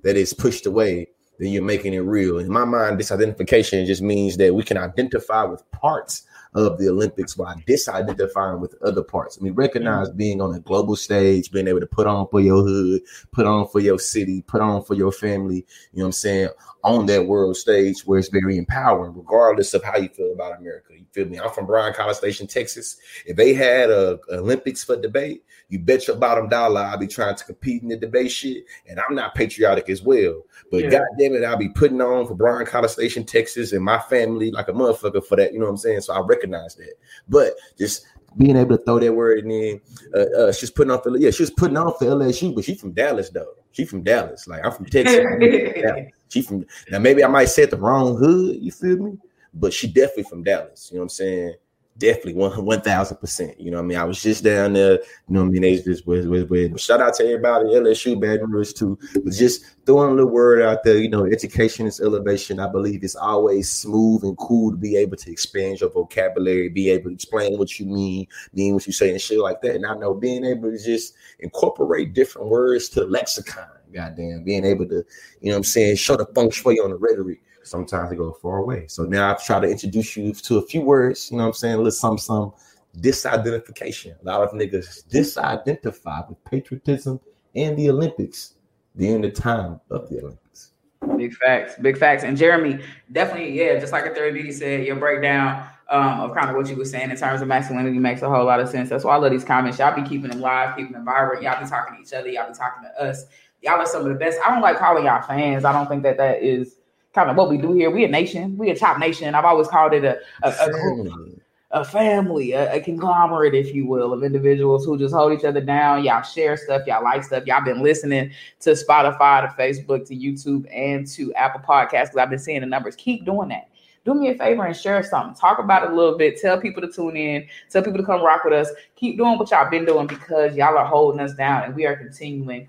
that 0.03 0.17
is 0.17 0.33
pushed 0.33 0.67
away, 0.67 1.09
then 1.39 1.51
you're 1.51 1.63
making 1.63 1.95
it 1.95 2.01
real. 2.01 2.39
In 2.39 2.51
my 2.51 2.65
mind, 2.65 2.99
this 2.99 3.13
identification 3.13 3.85
just 3.87 4.03
means 4.03 4.37
that 4.37 4.55
we 4.55 4.63
can 4.63 4.77
identify 4.77 5.45
with 5.45 5.69
parts 5.73 6.23
of 6.55 6.79
the 6.79 6.89
Olympics 6.89 7.37
while 7.37 7.55
disidentifying 7.67 8.61
with 8.61 8.77
other 8.83 9.03
parts. 9.03 9.37
I 9.39 9.43
mean, 9.43 9.55
recognize 9.55 10.09
mm-hmm. 10.09 10.17
being 10.17 10.41
on 10.41 10.55
a 10.55 10.61
global 10.61 10.95
stage, 10.95 11.51
being 11.51 11.67
able 11.67 11.81
to 11.81 11.87
put 11.87 12.07
on 12.07 12.29
for 12.29 12.41
your 12.41 12.63
hood, 12.63 13.03
put 13.33 13.47
on 13.47 13.67
for 13.69 13.81
your 13.81 13.99
city, 13.99 14.43
put 14.43 14.61
on 14.61 14.85
for 14.85 14.95
your 14.95 15.11
family, 15.11 15.67
you 15.93 15.99
know 15.99 16.05
what 16.05 16.07
I'm 16.07 16.13
saying, 16.13 16.49
on 16.85 17.07
that 17.07 17.27
world 17.27 17.57
stage 17.57 18.03
where 18.03 18.19
it's 18.19 18.29
very 18.29 18.57
empowering, 18.57 19.17
regardless 19.17 19.75
of 19.75 19.83
how 19.83 19.97
you 19.97 20.09
feel 20.09 20.33
about 20.33 20.57
America. 20.59 20.93
You 20.93 21.07
feel 21.13 21.27
me? 21.27 21.41
I'm 21.41 21.51
from 21.51 21.67
Bryan 21.67 21.95
College 21.95 22.19
Station, 22.19 22.47
Texas. 22.47 22.99
If 23.27 23.37
they 23.37 23.53
had 23.55 23.91
a 23.91 24.21
Olympics 24.31 24.85
for 24.85 25.01
debate, 25.01 25.45
you 25.69 25.79
bet 25.79 26.07
your 26.07 26.17
bottom 26.17 26.49
dollar 26.49 26.83
I'll 26.83 26.99
be 26.99 27.07
trying 27.07 27.35
to 27.35 27.45
compete 27.45 27.83
in 27.83 27.89
the 27.89 27.97
debate 27.97 28.31
shit. 28.31 28.65
And 28.87 29.01
I'm 29.01 29.15
not 29.15 29.35
patriotic 29.35 29.89
as 29.89 30.03
well. 30.03 30.43
But 30.71 30.85
yeah. 30.85 30.91
God 30.91 31.07
it, 31.33 31.45
I'll 31.45 31.57
be 31.57 31.69
putting 31.69 32.01
on 32.01 32.27
for 32.27 32.35
Bryan 32.35 32.67
College 32.67 32.91
Station, 32.91 33.25
Texas, 33.25 33.73
and 33.73 33.85
my 33.85 33.99
family 33.99 34.51
like 34.51 34.69
a 34.69 34.73
motherfucker 34.73 35.25
for 35.25 35.37
that. 35.37 35.53
You 35.53 35.61
know 35.61 35.67
what 35.67 35.73
I'm 35.73 35.77
saying? 35.79 36.03
So 36.03 36.15
I 36.15 36.21
recognize 36.21 36.75
that. 36.75 36.95
But 37.29 37.55
just 37.79 38.05
being 38.37 38.57
able 38.57 38.77
to 38.77 38.85
throw 38.85 38.99
that 38.99 39.13
word 39.13 39.45
in, 39.47 39.81
uh, 40.15 40.19
uh, 40.39 40.53
she's 40.53 40.71
putting 40.71 40.91
on 40.91 41.01
for 41.03 41.17
yeah, 41.17 41.31
she 41.31 41.43
was 41.43 41.51
putting 41.51 41.77
on 41.77 41.95
for 41.99 42.07
LSU, 42.07 42.55
but 42.55 42.65
she's 42.65 42.81
from 42.81 42.93
Dallas 42.93 43.31
though. 43.31 43.55
She 43.73 43.85
from 43.85 44.03
Dallas. 44.03 44.47
Like 44.47 44.65
I'm 44.65 44.73
from 44.73 44.87
Texas. 44.87 45.25
she 46.29 46.43
from 46.43 46.67
now 46.91 46.99
maybe 46.99 47.25
I 47.25 47.29
might 47.29 47.47
say 47.47 47.65
the 47.67 47.77
wrong 47.77 48.17
hood, 48.17 48.57
you 48.61 48.73
feel 48.73 48.97
me? 48.97 49.19
But 49.55 49.73
she 49.73 49.87
definitely 49.87 50.25
from 50.25 50.43
Dallas. 50.43 50.91
You 50.91 50.97
know 50.97 51.03
what 51.03 51.05
I'm 51.05 51.09
saying? 51.11 51.55
Definitely 51.99 52.35
one 52.35 52.65
one 52.65 52.81
thousand 52.81 53.19
percent. 53.19 53.61
You 53.61 53.71
know, 53.71 53.79
I 53.79 53.83
mean, 53.83 53.99
I 53.99 54.05
was 54.05 54.23
just 54.23 54.45
down 54.45 54.73
there. 54.73 54.95
You 54.95 55.01
know, 55.29 55.43
I 55.43 55.45
mean, 55.45 55.63
they 55.63 55.81
just 55.81 56.07
with 56.07 56.27
with, 56.27 56.51
with 56.51 56.81
shout 56.81 57.01
out 57.01 57.15
to 57.15 57.25
everybody, 57.25 57.71
LSU, 57.71 58.21
Baton 58.21 58.51
Rouge 58.51 58.73
too. 58.73 58.99
But 59.23 59.33
just 59.33 59.65
throwing 59.87 60.13
a 60.13 60.15
little 60.15 60.31
word 60.31 60.63
out 60.63 60.85
there. 60.85 60.99
You 60.99 61.09
know, 61.09 61.27
education 61.27 61.87
is 61.87 62.01
elevation. 62.01 62.61
I 62.61 62.69
believe 62.69 63.05
it's 63.05 63.17
always 63.17 63.71
smooth 63.71 64.25
and 64.25 64.37
cool 64.39 64.71
to 64.71 64.77
be 64.77 64.97
able 64.97 65.17
to 65.17 65.31
expand 65.31 65.81
your 65.81 65.91
vocabulary, 65.91 66.69
be 66.69 66.91
able 66.91 67.11
to 67.11 67.15
explain 67.15 67.59
what 67.59 67.79
you 67.79 67.87
mean, 67.87 68.27
mean 68.53 68.75
what 68.75 68.87
you 68.87 68.93
say, 68.93 69.11
and 69.11 69.21
shit 69.21 69.39
like 69.39 69.61
that. 69.63 69.77
And 69.77 69.87
I 69.87 69.95
know 69.95 70.15
being 70.15 70.45
able 70.45 70.71
to 70.71 70.79
just 70.79 71.15
incorporate 71.41 72.15
different 72.15 72.49
words 72.49 72.89
to 72.91 73.05
lexicon. 73.05 73.69
Goddamn, 73.93 74.43
being 74.43 74.65
able 74.65 74.89
to, 74.89 75.05
you 75.41 75.53
know, 75.53 75.57
I'm 75.57 75.63
saying, 75.63 75.97
show 75.97 76.17
the 76.17 76.27
feng 76.35 76.51
shui 76.51 76.81
on 76.81 76.91
the 76.91 76.97
rhetoric 76.97 77.41
sometimes 77.67 78.11
they 78.11 78.17
go 78.17 78.33
far 78.33 78.59
away. 78.59 78.87
So 78.89 79.05
now 79.05 79.31
I've 79.31 79.45
tried 79.45 79.61
to 79.61 79.69
introduce 79.69 80.17
you 80.17 80.33
to 80.33 80.59
a 80.59 80.63
few 80.63 80.81
words, 80.81 81.31
you 81.31 81.37
know 81.37 81.45
what 81.45 81.49
I'm 81.49 81.55
saying? 81.55 81.79
Let's 81.79 81.99
some 81.99 82.19
some 82.19 82.53
disidentification. 83.01 84.21
A 84.21 84.25
lot 84.25 84.43
of 84.43 84.51
niggas 84.51 85.07
disidentify 85.09 86.29
with 86.29 86.43
patriotism 86.45 87.21
and 87.55 87.77
the 87.77 87.91
Olympics 87.91 88.55
during 88.97 89.23
the 89.23 89.31
time 89.31 89.81
of 89.91 90.09
the 90.09 90.21
Olympics. 90.21 90.73
Big 91.17 91.35
facts, 91.35 91.75
big 91.81 91.99
facts. 91.99 92.25
And 92.25 92.37
Jeremy, 92.37 92.83
definitely, 93.13 93.59
yeah, 93.59 93.79
just 93.79 93.93
like 93.93 94.07
Ethereal 94.07 94.35
Beauty 94.35 94.53
said, 94.53 94.87
your 94.87 94.97
breakdown 94.97 95.69
um, 95.91 96.21
of 96.21 96.35
kind 96.35 96.49
of 96.49 96.57
what 96.57 96.69
you 96.69 96.77
were 96.77 96.85
saying 96.85 97.11
in 97.11 97.17
terms 97.17 97.43
of 97.43 97.49
masculinity 97.49 97.99
makes 97.99 98.23
a 98.23 98.29
whole 98.29 98.45
lot 98.45 98.61
of 98.61 98.69
sense. 98.69 98.89
That's 98.89 99.05
why 99.05 99.15
I 99.15 99.17
love 99.19 99.33
these 99.33 99.45
comments. 99.45 99.79
Y'all 99.79 99.95
be 99.95 100.09
keeping 100.09 100.31
them 100.31 100.41
live, 100.41 100.77
keeping 100.77 100.93
them 100.93 101.05
vibrant. 101.05 101.43
Y'all 101.43 101.63
be 101.63 101.69
talking 101.69 101.97
to 101.97 102.03
each 102.03 102.13
other. 102.13 102.29
Y'all 102.29 102.49
be 102.49 102.55
talking 102.55 102.85
to 102.85 103.03
us. 103.03 103.27
Y'all 103.61 103.81
are 103.81 103.87
some 103.87 104.03
of 104.03 104.09
the 104.09 104.15
best. 104.15 104.39
I 104.45 104.51
don't 104.51 104.63
like 104.63 104.79
calling 104.79 105.05
y'all 105.05 105.23
fans. 105.23 105.65
I 105.65 105.73
don't 105.73 105.89
think 105.89 106.03
that 106.05 106.17
that 106.17 106.43
is 106.43 106.77
kind 107.15 107.31
of 107.31 107.37
what 107.37 107.49
we 107.49 107.57
do 107.59 107.73
here. 107.73 107.91
We 107.91 108.05
a 108.05 108.09
nation. 108.09 108.57
We 108.59 108.71
a 108.71 108.77
top 108.77 108.99
nation. 108.99 109.35
I've 109.35 109.45
always 109.45 109.69
called 109.69 109.95
it 109.95 110.05
a, 110.05 110.19
a, 110.43 110.69
a 110.69 110.71
group 110.71 111.41
a 111.75 111.85
family, 111.85 112.53
a, 112.53 112.75
a, 112.75 112.81
conglomerate, 112.81 113.53
if 113.53 113.75
you 113.75 113.85
will, 113.85 114.13
of 114.13 114.23
individuals 114.23 114.85
who 114.85 114.97
just 114.97 115.13
hold 115.13 115.37
each 115.37 115.45
other 115.45 115.61
down. 115.61 116.05
Y'all 116.05 116.23
share 116.23 116.57
stuff, 116.57 116.87
y'all 116.87 117.03
like 117.03 117.25
stuff. 117.25 117.45
Y'all 117.47 117.65
been 117.65 117.83
listening 117.83 118.31
to 118.61 118.71
Spotify, 118.71 119.43
to 119.43 119.61
Facebook, 119.61 120.07
to 120.07 120.15
YouTube, 120.15 120.67
and 120.73 121.05
to 121.09 121.35
Apple 121.35 121.61
Podcasts 121.61 122.05
because 122.05 122.17
I've 122.19 122.31
been 122.31 122.39
seeing 122.39 122.61
the 122.61 122.67
numbers. 122.67 122.95
Keep 122.95 123.25
doing 123.25 123.49
that. 123.49 123.69
Do 124.05 124.15
me 124.15 124.29
a 124.29 124.37
favor 124.37 124.65
and 124.65 124.77
share 124.77 125.03
something. 125.03 125.35
Talk 125.35 125.59
about 125.59 125.83
it 125.83 125.91
a 125.91 125.95
little 125.95 126.17
bit. 126.17 126.41
Tell 126.41 126.61
people 126.61 126.81
to 126.81 126.93
tune 126.93 127.17
in. 127.17 127.49
Tell 127.71 127.83
people 127.83 127.99
to 127.99 128.07
come 128.07 128.23
rock 128.23 128.45
with 128.45 128.53
us. 128.53 128.71
Keep 128.95 129.17
doing 129.17 129.37
what 129.37 129.51
y'all 129.51 129.69
been 129.69 129.85
doing 129.85 130.07
because 130.07 130.55
y'all 130.55 130.79
are 130.79 130.87
holding 130.87 131.21
us 131.21 131.35
down 131.35 131.65
and 131.65 131.75
we 131.75 131.87
are 131.87 131.97
continuing 131.97 132.69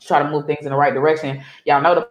to 0.00 0.06
try 0.06 0.20
to 0.20 0.28
move 0.28 0.46
things 0.46 0.64
in 0.64 0.70
the 0.70 0.76
right 0.76 0.94
direction. 0.94 1.40
Y'all 1.66 1.82
know 1.82 1.94
the 1.94 2.08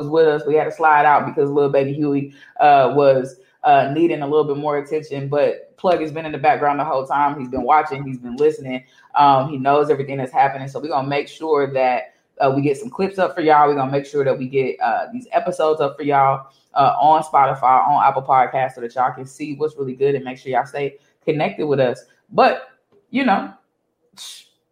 was 0.00 0.08
with 0.08 0.26
us. 0.26 0.42
We 0.46 0.54
had 0.54 0.64
to 0.64 0.72
slide 0.72 1.04
out 1.04 1.26
because 1.26 1.50
little 1.50 1.70
baby 1.70 1.92
Huey 1.92 2.34
uh, 2.58 2.92
was 2.96 3.36
uh, 3.62 3.92
needing 3.94 4.22
a 4.22 4.26
little 4.26 4.44
bit 4.44 4.56
more 4.56 4.78
attention. 4.78 5.28
But 5.28 5.76
Plug 5.76 6.00
has 6.00 6.10
been 6.10 6.26
in 6.26 6.32
the 6.32 6.38
background 6.38 6.80
the 6.80 6.84
whole 6.84 7.06
time. 7.06 7.38
He's 7.38 7.48
been 7.48 7.62
watching. 7.62 8.04
He's 8.04 8.18
been 8.18 8.36
listening. 8.36 8.84
Um, 9.14 9.48
he 9.48 9.56
knows 9.56 9.90
everything 9.90 10.16
that's 10.16 10.32
happening. 10.32 10.66
So 10.66 10.80
we're 10.80 10.88
gonna 10.88 11.06
make 11.06 11.28
sure 11.28 11.72
that 11.72 12.14
uh, 12.40 12.52
we 12.54 12.62
get 12.62 12.76
some 12.76 12.90
clips 12.90 13.18
up 13.18 13.36
for 13.36 13.40
y'all. 13.40 13.68
We're 13.68 13.76
gonna 13.76 13.92
make 13.92 14.06
sure 14.06 14.24
that 14.24 14.36
we 14.36 14.48
get 14.48 14.80
uh, 14.80 15.06
these 15.12 15.28
episodes 15.30 15.80
up 15.80 15.96
for 15.96 16.02
y'all 16.02 16.48
uh, 16.74 16.96
on 17.00 17.22
Spotify, 17.22 17.86
on 17.86 18.02
Apple 18.02 18.22
Podcasts, 18.22 18.72
so 18.72 18.80
that 18.80 18.94
y'all 18.96 19.12
can 19.12 19.26
see 19.26 19.54
what's 19.54 19.76
really 19.76 19.94
good 19.94 20.16
and 20.16 20.24
make 20.24 20.38
sure 20.38 20.50
y'all 20.50 20.66
stay 20.66 20.98
connected 21.24 21.66
with 21.66 21.78
us. 21.78 22.04
But 22.30 22.70
you 23.10 23.24
know, 23.24 23.54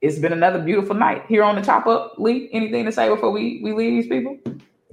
it's 0.00 0.18
been 0.18 0.32
another 0.32 0.58
beautiful 0.58 0.96
night 0.96 1.26
here 1.28 1.44
on 1.44 1.54
the 1.54 1.62
Chop 1.62 1.86
Up. 1.86 2.14
Lee, 2.18 2.48
anything 2.52 2.84
to 2.86 2.90
say 2.90 3.08
before 3.08 3.30
we 3.30 3.60
we 3.62 3.72
leave 3.72 4.02
these 4.02 4.08
people? 4.08 4.36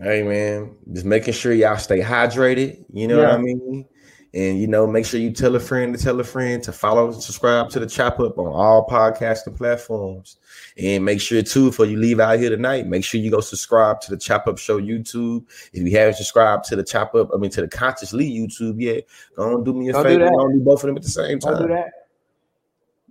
Hey 0.02 0.24
man, 0.24 0.78
just 0.94 1.06
making 1.06 1.34
sure 1.34 1.52
y'all 1.52 1.78
stay 1.78 2.00
hydrated. 2.00 2.86
You 2.94 3.08
know 3.08 3.22
yeah. 3.22 3.28
what 3.28 3.36
I 3.36 3.38
mean? 3.40 3.86
And 4.34 4.62
you 4.62 4.68
know, 4.68 4.88
make 4.88 5.06
sure 5.06 5.20
you 5.20 5.32
tell 5.32 5.56
a 5.56 5.60
friend 5.60 5.98
to 5.98 6.02
tell 6.02 6.20
a 6.20 6.24
friend 6.24 6.64
to 6.64 6.72
follow 6.72 7.12
and 7.12 7.22
subscribe 7.22 7.70
to 7.72 7.80
the 7.80 7.88
Chop 7.88 8.20
Up 8.20 8.38
on 8.38 8.48
all 8.48 8.88
podcasting 8.88 9.58
platforms. 9.58 10.38
And 10.78 11.04
make 11.04 11.20
sure 11.20 11.42
too, 11.42 11.70
before 11.70 11.88
you 11.88 11.98
leave 11.98 12.22
out 12.22 12.40
here 12.40 12.50
tonight, 12.50 12.88
make 12.88 13.04
sure 13.04 13.20
you 13.20 13.32
go 13.32 13.42
subscribe 13.42 14.00
to 14.02 14.12
the 14.12 14.18
Chop 14.18 14.48
Up 14.48 14.58
Show 14.58 14.80
YouTube. 14.80 15.46
If 15.74 15.84
you 15.84 15.98
haven't 15.98 16.16
subscribed 16.16 16.64
to 16.66 16.78
the 16.78 16.84
Chop 16.84 17.14
Up, 17.16 17.32
I 17.34 17.38
mean 17.38 17.52
to 17.52 17.62
the 17.62 17.68
Conscious 17.68 18.14
Lee 18.14 18.40
YouTube 18.40 18.80
yet, 18.80 19.06
go 19.36 19.56
on 19.56 19.64
do 19.66 19.74
me 19.74 19.90
a 19.90 19.94
go 19.94 20.04
favor. 20.04 20.30
Do, 20.30 20.50
do 20.54 20.60
both 20.62 20.84
of 20.84 20.88
them 20.88 20.96
at 20.96 21.04
the 21.04 21.10
same 21.10 21.40
time. 21.40 21.64
do 21.64 21.68
that. 21.68 21.92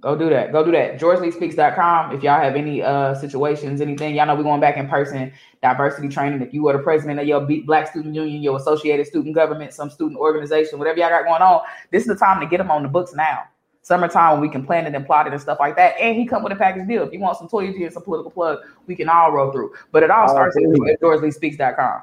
Go 0.01 0.17
do 0.17 0.29
that. 0.31 0.53
Go 0.53 0.65
do 0.65 0.71
that. 0.73 1.01
GeorgeLeeSpeaks.com. 1.01 2.15
If 2.15 2.23
y'all 2.23 2.41
have 2.41 2.55
any 2.55 2.83
uh 2.83 3.15
situations, 3.15 3.81
anything, 3.81 4.15
y'all 4.15 4.27
know 4.27 4.37
we're 4.37 4.45
going 4.45 4.61
back 4.61 4.77
in 4.77 4.89
person, 4.89 5.33
diversity 5.61 6.09
training. 6.09 6.41
If 6.41 6.55
you 6.55 6.69
are 6.69 6.77
the 6.77 6.83
president 6.83 7.19
of 7.19 7.27
your 7.27 7.41
Black 7.65 7.89
Student 7.89 8.15
Union, 8.15 8.41
your 8.41 8.57
associated 8.57 9.07
student 9.09 9.35
government, 9.35 9.73
some 9.75 9.91
student 9.91 10.21
organization, 10.21 10.79
whatever 10.79 10.99
y'all 10.99 11.09
got 11.09 11.25
going 11.25 11.43
on, 11.43 11.63
this 11.91 12.03
is 12.03 12.09
the 12.09 12.17
time 12.17 12.41
to 12.41 12.47
get 12.47 12.59
them 12.59 12.71
on 12.71 12.85
the 12.85 12.89
books 12.89 13.13
now. 13.13 13.43
Summertime 13.83 14.33
when 14.33 14.41
we 14.43 14.49
can 14.49 14.65
plan 14.65 14.87
it 14.87 14.95
and 14.95 15.05
plot 15.05 15.27
it 15.27 15.33
and 15.33 15.43
stuff 15.43 15.59
like 15.59 15.75
that. 15.77 15.99
And 15.99 16.17
he 16.17 16.27
come 16.27 16.45
with 16.45 16.53
a 16.53 16.57
package 16.57 16.87
deal. 16.87 17.03
If 17.03 17.13
you 17.13 17.19
want 17.19 17.39
some 17.39 17.49
toiletry 17.49 17.85
and 17.85 17.93
some 17.93 18.03
political 18.03 18.31
plug, 18.31 18.59
we 18.87 18.95
can 18.95 19.09
all 19.09 19.33
roll 19.33 19.51
through. 19.51 19.73
But 19.91 20.03
it 20.03 20.11
all 20.11 20.29
starts 20.29 20.57
at, 20.57 20.63
at 20.63 21.01
GeorgeLeeSpeaks.com. 21.01 22.03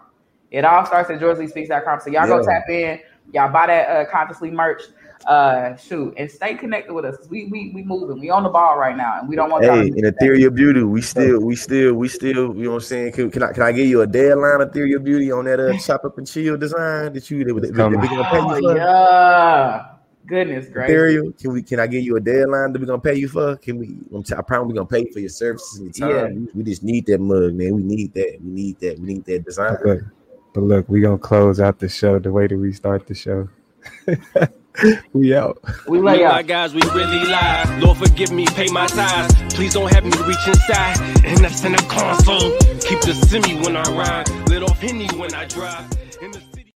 It 0.51 0.65
all 0.65 0.85
starts 0.85 1.11
at 1.11 1.19
GeorgeLeeSpeaks.com. 1.19 1.99
So 2.01 2.09
y'all 2.09 2.27
yeah. 2.27 2.27
go 2.27 2.43
tap 2.43 2.69
in, 2.69 2.99
y'all 3.33 3.53
buy 3.53 3.67
that 3.67 3.89
uh, 3.89 4.09
Conscious 4.09 4.41
Lee 4.41 4.51
merch 4.51 4.81
uh 5.27 5.75
shoot 5.75 6.13
and 6.17 6.29
stay 6.29 6.53
connected 6.53 6.93
with 6.93 7.05
us 7.05 7.15
we 7.29 7.45
we 7.45 7.71
we 7.73 7.83
moving. 7.83 8.19
We 8.19 8.29
on 8.29 8.43
the 8.43 8.49
ball 8.49 8.77
right 8.77 8.95
now 8.95 9.19
and 9.19 9.29
we 9.29 9.35
don't 9.35 9.49
want 9.49 9.63
hey 9.63 9.87
in 9.87 10.01
the 10.01 10.11
theory 10.19 10.43
of 10.43 10.53
beauty 10.53 10.83
we 10.83 11.01
still 11.01 11.39
we 11.41 11.55
still 11.55 11.93
we 11.93 12.07
still 12.07 12.55
you 12.55 12.63
know 12.63 12.69
what 12.71 12.75
i'm 12.75 12.81
saying? 12.81 13.11
Can, 13.13 13.31
can 13.31 13.43
i 13.43 13.51
can 13.51 13.63
i 13.63 13.71
give 13.71 13.87
you 13.87 14.01
a 14.01 14.07
deadline 14.07 14.61
of 14.61 14.71
theory 14.71 14.93
of 14.93 15.03
beauty 15.03 15.31
on 15.31 15.45
that 15.45 15.59
uh 15.59 15.77
chop 15.85 16.05
up 16.05 16.17
and 16.17 16.27
chill 16.27 16.57
design 16.57 17.13
that 17.13 17.29
you 17.31 17.43
they, 17.43 17.51
they, 17.51 17.59
they, 17.59 17.67
they 17.71 17.83
gonna 17.83 17.99
pay 18.29 18.37
you 18.37 18.61
for? 18.61 18.77
yeah. 18.77 19.91
Goodness 20.27 20.67
gracious. 20.69 20.89
ethereal 20.89 21.31
can 21.33 21.53
we 21.53 21.63
can 21.63 21.79
i 21.79 21.87
give 21.87 22.03
you 22.03 22.17
a 22.17 22.19
deadline 22.19 22.73
that 22.73 22.79
we're 22.79 22.85
gonna 22.85 22.99
pay 22.99 23.15
you 23.15 23.27
for? 23.27 23.55
Can 23.57 23.77
we 23.77 23.97
i 24.35 24.41
promise 24.41 24.67
we 24.67 24.73
gonna 24.73 24.85
pay 24.85 25.01
you 25.01 25.13
for 25.13 25.19
your 25.19 25.29
services 25.29 25.79
and 25.79 25.95
your 25.95 26.09
time. 26.09 26.17
Yeah. 26.17 26.39
we, 26.53 26.61
we 26.61 26.63
just 26.63 26.83
need 26.83 27.05
that 27.07 27.19
mug 27.19 27.53
man. 27.53 27.75
We 27.75 27.83
need 27.83 28.13
that. 28.13 28.37
We 28.43 28.49
need 28.49 28.79
that. 28.79 28.99
We 28.99 29.05
need 29.05 29.25
that 29.25 29.45
design. 29.45 29.77
But 29.81 29.87
look, 29.87 30.03
but 30.53 30.61
look 30.61 30.89
we 30.89 31.01
gonna 31.01 31.17
close 31.17 31.59
out 31.59 31.79
the 31.79 31.89
show 31.89 32.19
the 32.19 32.31
way 32.31 32.47
that 32.47 32.57
we 32.57 32.73
start 32.73 33.07
the 33.07 33.15
show 33.15 33.49
we 35.13 35.35
out. 35.35 35.61
We 35.87 35.99
lay 35.99 36.23
out. 36.23 36.33
My 36.33 36.41
guys, 36.43 36.73
we 36.73 36.81
really 36.93 37.25
live. 37.25 37.83
Lord, 37.83 37.97
forgive 37.97 38.31
me, 38.31 38.45
pay 38.47 38.67
my 38.67 38.87
tithes. 38.87 39.33
Please 39.53 39.73
don't 39.73 39.91
have 39.91 40.03
me 40.03 40.11
reach 40.25 40.47
inside. 40.47 40.99
And 41.25 41.37
that's 41.39 41.63
in 41.63 41.73
the 41.73 41.85
console. 41.89 42.51
Keep 42.81 43.01
the 43.01 43.13
semi 43.13 43.55
when 43.61 43.75
I 43.75 43.83
ride. 43.91 44.29
Let 44.49 44.63
off 44.63 44.79
Henny 44.79 45.07
when 45.17 45.33
I 45.33 45.45
drive. 45.45 45.89